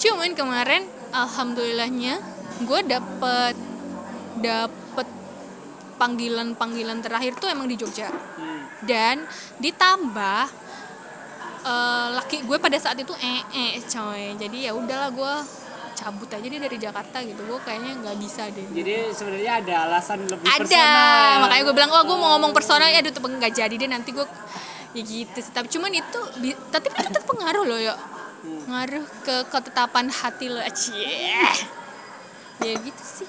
[0.00, 0.82] Cuman kemarin
[1.14, 2.18] alhamdulillahnya
[2.66, 3.54] gue dapet
[4.42, 4.79] dapet
[6.00, 8.08] panggilan panggilan terakhir tuh emang di Jogja.
[8.08, 8.64] Hmm.
[8.80, 9.28] dan
[9.60, 10.48] ditambah
[11.68, 14.40] eh, laki gue pada saat itu eh eh coy.
[14.40, 15.34] Jadi ya udahlah gue
[15.92, 17.44] cabut aja deh dari Jakarta gitu.
[17.44, 18.64] Gue kayaknya nggak bisa deh.
[18.72, 21.44] Jadi sebenarnya ada alasan lebih ada personal.
[21.44, 22.88] makanya gue bilang oh gue mau ngomong personal.
[22.88, 24.24] Ya aduh tuh nggak jadi deh nanti gue
[24.96, 25.52] ya gitu sih.
[25.52, 26.20] Tapi cuman itu
[26.72, 27.96] tapi itu tetap pengaruh loh ya
[28.40, 28.56] Hmm.
[28.72, 31.44] ngaruh ke ketetapan hati lo cie
[32.64, 33.28] ya gitu sih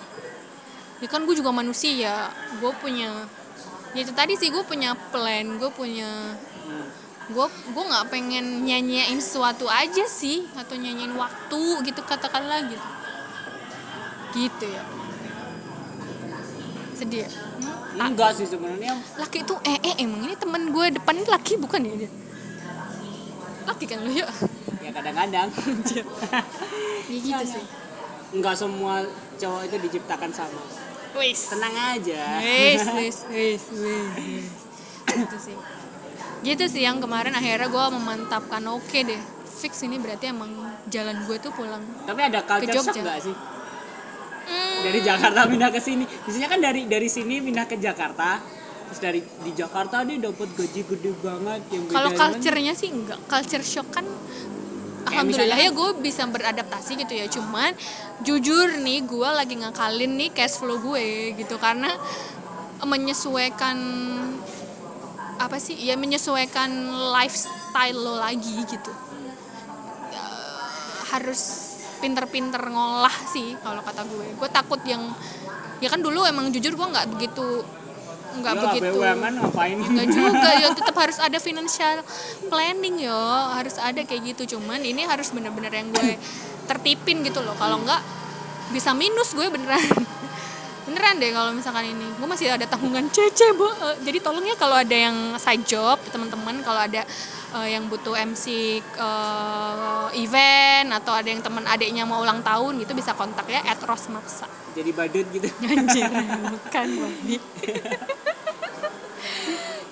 [1.01, 2.29] ya kan gue juga manusia.
[2.61, 3.27] Gue punya
[3.95, 6.09] ya itu tadi sih gue punya plan gue punya
[7.35, 12.87] gue gue nggak pengen nyanyiin sesuatu aja sih atau nyanyiin waktu gitu katakanlah gitu.
[14.31, 14.83] Gitu ya.
[16.97, 17.29] Sedih ya?
[17.59, 17.75] Hmm?
[18.11, 18.93] Enggak sih sebenarnya.
[19.19, 22.11] Laki itu eh eh emang ini temen gue depan ini laki bukan ya dia?
[23.67, 24.27] Laki kan lo ya
[24.81, 25.49] ya kadang-kadang.
[27.11, 27.65] Ya gitu sih.
[28.35, 29.03] enggak semua
[29.39, 30.63] cowok itu diciptakan sama
[31.19, 31.39] wis.
[31.51, 32.23] Tenang aja.
[32.45, 34.47] Wis wis wis wis
[35.11, 35.57] gitu sih.
[36.41, 39.21] Gitu sih yang kemarin akhirnya gue memantapkan oke deh
[39.61, 40.49] fix ini berarti emang
[40.89, 43.01] jalan gue tuh pulang tapi ada culture shock Jogja.
[43.05, 43.35] nggak sih?
[44.41, 46.03] Hmm, dari Jakarta pindah ke sini.
[46.09, 48.41] Biasanya kan dari dari sini pindah ke Jakarta
[48.89, 53.19] terus dari di Jakarta dia dapat gaji gede banget yang kalau culture-nya sih enggak.
[53.29, 54.03] Culture shock kan
[55.07, 57.25] Alhamdulillah ya gue bisa beradaptasi gitu ya.
[57.25, 57.73] Cuman
[58.21, 61.57] jujur nih gue lagi ngakalin nih cash flow gue gitu.
[61.57, 61.89] Karena
[62.81, 63.77] menyesuaikan
[65.41, 66.69] apa sih ya menyesuaikan
[67.17, 68.93] lifestyle lo lagi gitu.
[70.13, 70.25] Ya,
[71.17, 71.41] harus
[72.01, 74.27] pinter-pinter ngolah sih kalau kata gue.
[74.37, 75.01] Gue takut yang
[75.81, 77.65] ya kan dulu emang jujur gue nggak begitu
[78.39, 78.91] nggak Ya, begitu.
[78.95, 79.77] BUMN ngapain?
[79.79, 81.95] Enggak juga ya tetap harus ada financial
[82.47, 83.23] planning yo.
[83.51, 86.15] Harus ada kayak gitu cuman ini harus bener-bener yang gue
[86.69, 87.55] tertipin gitu loh.
[87.59, 88.01] Kalau enggak
[88.71, 89.83] bisa minus gue beneran.
[90.81, 92.07] Beneran deh kalau misalkan ini.
[92.17, 93.05] Gue masih ada tanggungan.
[93.13, 93.69] Cece bu.
[93.69, 97.05] Eh, jadi tolong ya kalau ada yang side job teman-teman kalau ada
[97.53, 98.45] eh, yang butuh MC
[98.81, 103.77] eh, event atau ada yang teman adiknya mau ulang tahun gitu bisa kontak ya at
[103.85, 104.49] rosmaksa.
[104.73, 105.47] Jadi badut gitu.
[105.69, 106.09] Anjir
[106.57, 107.37] bukan babi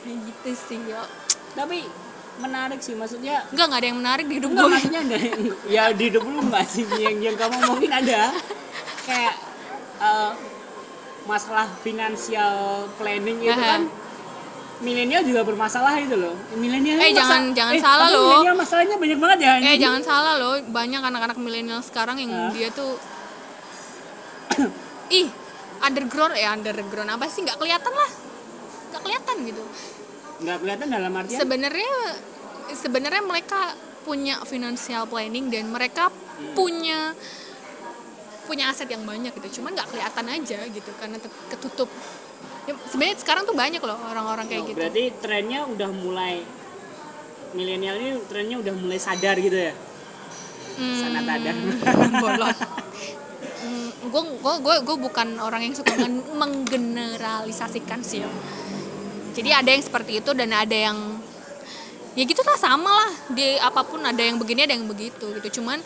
[0.10, 1.02] kayak gitu sih yo
[1.54, 1.86] tapi
[2.36, 4.74] menarik sih maksudnya Enggak, enggak ada yang menarik di hidup Enggak, gue.
[4.74, 5.18] maksudnya ada
[5.70, 8.22] ya di hidup lu enggak sih yang yang kamu ngomongin ada
[9.06, 9.36] kayak
[10.00, 10.32] eh,
[11.22, 12.58] masalah financial
[12.98, 13.70] planning itu Aha.
[13.70, 13.82] kan
[14.80, 18.24] milenial juga bermasalah itu loh milenial Eh, masa- jangan- jangan eh, salah loh.
[18.26, 22.50] milenial masalahnya banyak banget ya Eh, jangan salah loh, banyak anak-anak milenial sekarang yang Hah?
[22.50, 22.96] dia tuh
[25.12, 25.28] ih,
[25.80, 28.12] underground ya underground apa sih nggak kelihatan lah.
[28.90, 29.64] Nggak kelihatan gitu.
[30.40, 31.94] nggak kelihatan dalam artian Sebenarnya
[32.72, 36.56] sebenarnya mereka punya financial planning dan mereka Hmm.
[36.56, 37.12] punya
[38.48, 39.62] punya aset yang banyak gitu.
[39.62, 41.20] Cuman nggak kelihatan aja gitu karena
[41.50, 41.90] ketutup.
[42.66, 44.78] Ya, sebenarnya sekarang tuh banyak loh orang-orang kayak Oh, gitu.
[44.80, 46.42] berarti trennya udah mulai
[47.52, 49.74] milenial ini trennya udah mulai sadar gitu ya
[50.78, 50.96] Hmm.
[50.96, 51.56] sana tadar
[52.24, 52.56] bolot
[54.00, 58.30] gue gue gue gue bukan orang yang suka men- menggeneralisasikan sih ya.
[59.40, 61.16] Jadi ada yang seperti itu dan ada yang
[62.12, 63.12] ya gitu lah sama lah.
[63.32, 65.64] Di apa pun ada yang begini ada yang begitu gitu.
[65.64, 65.80] Cuman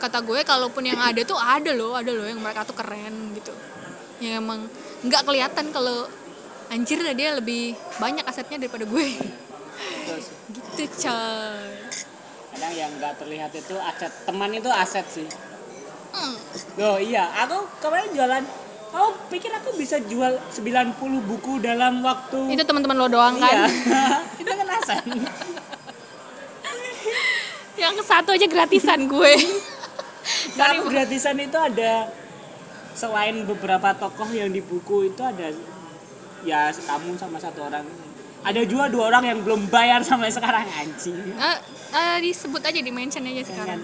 [0.00, 3.52] kata gue kalaupun yang ada tuh ada loh ada loh yang mereka tuh keren gitu.
[4.24, 4.60] Yang emang
[5.04, 6.08] nggak kelihatan kalau
[6.72, 9.06] anjir lah dia lebih banyak asetnya daripada gue.
[10.48, 11.68] Gitu coy.
[12.56, 15.28] Kadang yang nggak terlihat itu aset teman itu aset sih.
[16.08, 16.40] Hmm.
[16.80, 18.44] Loh iya, aku kemarin jualan
[18.88, 20.96] Kau pikir aku bisa jual 90
[21.28, 24.66] buku dalam waktu itu teman-teman lo doang Iya, kan itu kan
[27.78, 29.32] yang satu aja gratisan gue.
[30.58, 32.10] Dari gratisan itu ada
[32.98, 35.54] Selain beberapa tokoh yang di buku itu ada
[36.42, 37.86] Ya kamu sama satu orang.
[38.42, 41.14] Ada juga dua orang yang belum bayar sampai sekarang anjing.
[41.34, 41.58] Eh,
[41.94, 43.82] eh, disebut aja di mention aja sekarang.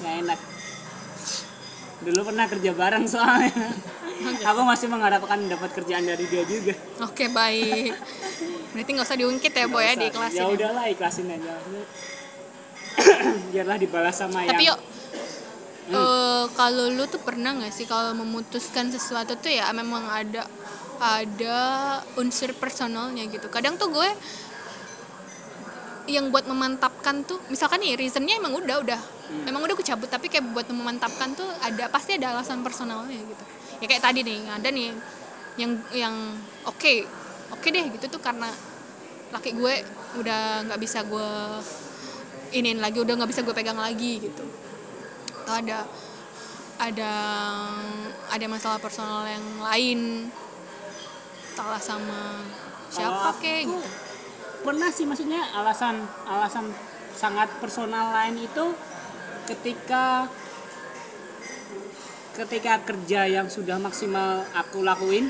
[0.00, 0.38] Nggak enak.
[2.00, 3.52] Dulu pernah kerja bareng soalnya
[4.20, 6.74] Aku masih mengharapkan dapat kerjaan dari dia juga.
[7.00, 7.96] Oke baik.
[8.76, 11.52] Berarti nggak usah diungkit ya boy ya di kelas ya udahlah ikhlasin aja.
[13.50, 14.78] Biarlah dibalas sama tapi yang yuk
[15.96, 20.46] eh, kalau lu tuh pernah nggak sih kalau memutuskan sesuatu tuh ya memang ada
[21.00, 21.58] ada
[22.20, 23.48] unsur personalnya gitu.
[23.48, 24.10] Kadang tuh gue
[26.10, 29.00] yang buat memantapkan tuh misalkan nih reasonnya emang udah udah.
[29.46, 33.44] Emang udah aku cabut tapi kayak buat memantapkan tuh ada pasti ada alasan personalnya gitu
[33.80, 34.92] ya kayak tadi nih ada nih
[35.56, 36.14] yang yang
[36.68, 36.94] oke
[37.52, 38.48] oke deh gitu tuh karena
[39.30, 39.74] laki gue
[40.20, 41.30] udah nggak bisa gue
[42.50, 44.44] iniin lagi udah nggak bisa gue pegang lagi gitu.
[45.46, 45.78] Atau ada
[46.80, 47.12] ada
[48.32, 50.32] ada masalah personal yang lain
[51.52, 52.40] entahlah sama
[52.88, 53.78] siapa kek gitu.
[54.64, 56.72] pernah sih maksudnya alasan alasan
[57.14, 58.64] sangat personal lain itu
[59.44, 60.24] ketika
[62.40, 65.28] ketika kerja yang sudah maksimal aku lakuin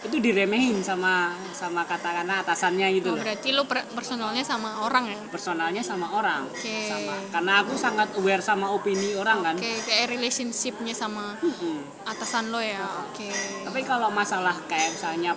[0.00, 5.04] itu diremehin sama sama katakanlah atasannya gitu Oh, loh berarti lu per- personalnya sama orang
[5.06, 6.88] ya personalnya sama orang Oke.
[6.88, 11.84] sama karena aku sangat aware sama opini orang kan Oke, kayak relationshipnya sama Mm-mm.
[12.08, 12.80] atasan lo ya.
[13.06, 13.28] Oke.
[13.62, 15.36] tapi kalau masalah kayak misalnya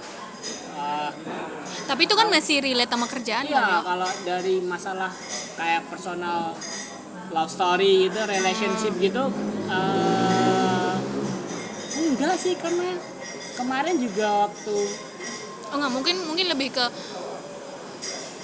[0.71, 1.11] eh,
[1.83, 3.79] Tapi itu kan masih relate sama kerjaan Iya, kan ya?
[3.83, 5.11] kalau dari masalah
[5.59, 6.55] kayak personal
[7.27, 9.27] love story gitu, relationship gitu,
[9.67, 10.42] eh
[12.11, 12.99] enggak sih karena
[13.55, 14.77] kemarin juga waktu
[15.73, 16.85] Oh nggak, mungkin mungkin lebih ke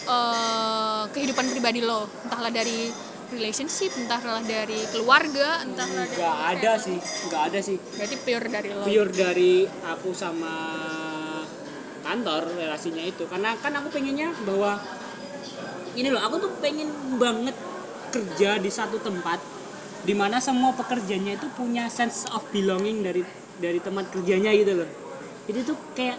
[0.09, 2.09] eh, kehidupan pribadi lo.
[2.25, 2.89] Entahlah dari
[3.29, 7.77] relationship, entahlah dari keluarga, entahlah dari enggak ada sih, enggak ada sih.
[7.77, 8.81] Berarti pure dari lo.
[8.81, 9.53] Pure dari
[9.85, 10.53] aku sama
[12.01, 14.81] kantor relasinya itu, karena kan aku pengennya bahwa
[15.93, 16.89] ini loh, aku tuh pengen
[17.21, 17.53] banget
[18.09, 19.37] kerja di satu tempat
[20.01, 23.21] di mana semua pekerjanya itu punya sense of belonging dari
[23.59, 24.89] dari tempat kerjanya gitu loh.
[25.47, 26.17] Jadi tuh kayak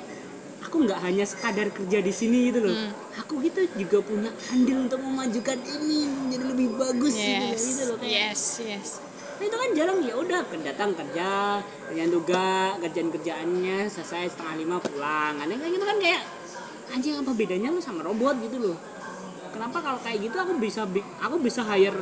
[0.60, 2.76] aku nggak hanya sekadar kerja di sini gitu loh.
[2.76, 2.92] Hmm.
[3.20, 7.82] aku gitu juga punya andil untuk memajukan ini menjadi lebih bagus gitu loh yes gitu
[7.90, 8.14] loh kayak.
[8.36, 8.88] yes yes.
[9.40, 11.30] Nah, itu kan jarang ya udah datang kerja
[11.88, 15.32] kerjaan tugas kerjaan kerjaannya selesai setengah lima pulang.
[15.40, 16.22] Kan kayak gitu kan kayak
[16.92, 18.76] anjing apa bedanya lu sama robot gitu loh?
[19.50, 21.98] Kenapa kalau kayak gitu aku bisa bi- aku bisa hire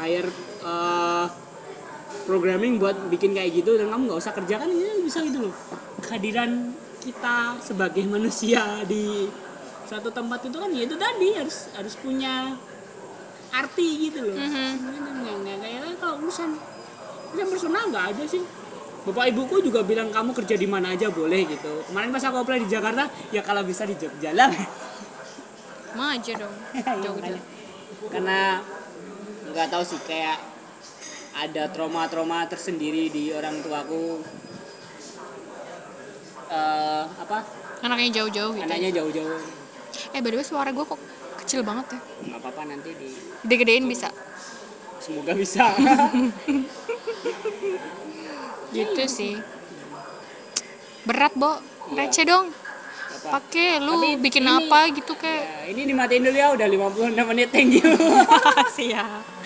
[0.00, 0.30] hire
[0.64, 1.26] eh,
[2.24, 5.54] programming buat bikin kayak gitu dan kamu nggak usah kerja kan ini bisa gitu loh.
[6.02, 9.26] Kehadiran kita sebagai manusia di
[9.86, 12.56] suatu tempat itu kan ya itu tadi harus harus punya
[13.52, 14.36] arti gitu loh.
[14.38, 16.50] Nggak nggak kayak kalau urusan
[17.34, 18.42] urusan personal nggak ada sih.
[19.02, 21.82] Bapak ibuku juga bilang kamu kerja di mana aja boleh gitu.
[21.90, 24.46] Kemarin pas aku apply di Jakarta ya kalau bisa di Jogja lah.
[25.98, 26.54] Mau aja dong.
[26.78, 27.36] Iya, Jogja.
[28.10, 28.62] karena
[29.50, 30.51] nggak tahu sih kayak
[31.32, 34.20] ada trauma-trauma tersendiri di orang tuaku.
[36.48, 37.38] Eh apa?
[37.82, 39.40] Anaknya jauh-jauh gitu anaknya jauh-jauh.
[40.12, 41.00] Eh by the way suara gue kok
[41.42, 42.00] kecil banget ya?
[42.28, 43.08] Nggak apa-apa nanti di
[43.42, 44.08] gede-gedein bisa?
[45.00, 45.72] Semoga bisa.
[48.72, 49.36] Gitu sih.
[51.04, 51.60] Berat bo.
[51.92, 52.08] Iya.
[52.08, 52.48] receh dong.
[53.22, 55.44] Pakai lu Tapi bikin ini- apa gitu kayak?
[55.44, 57.84] Ya, ini dimatiin dulu ya udah 56 menit thank you.
[58.78, 59.32] Siap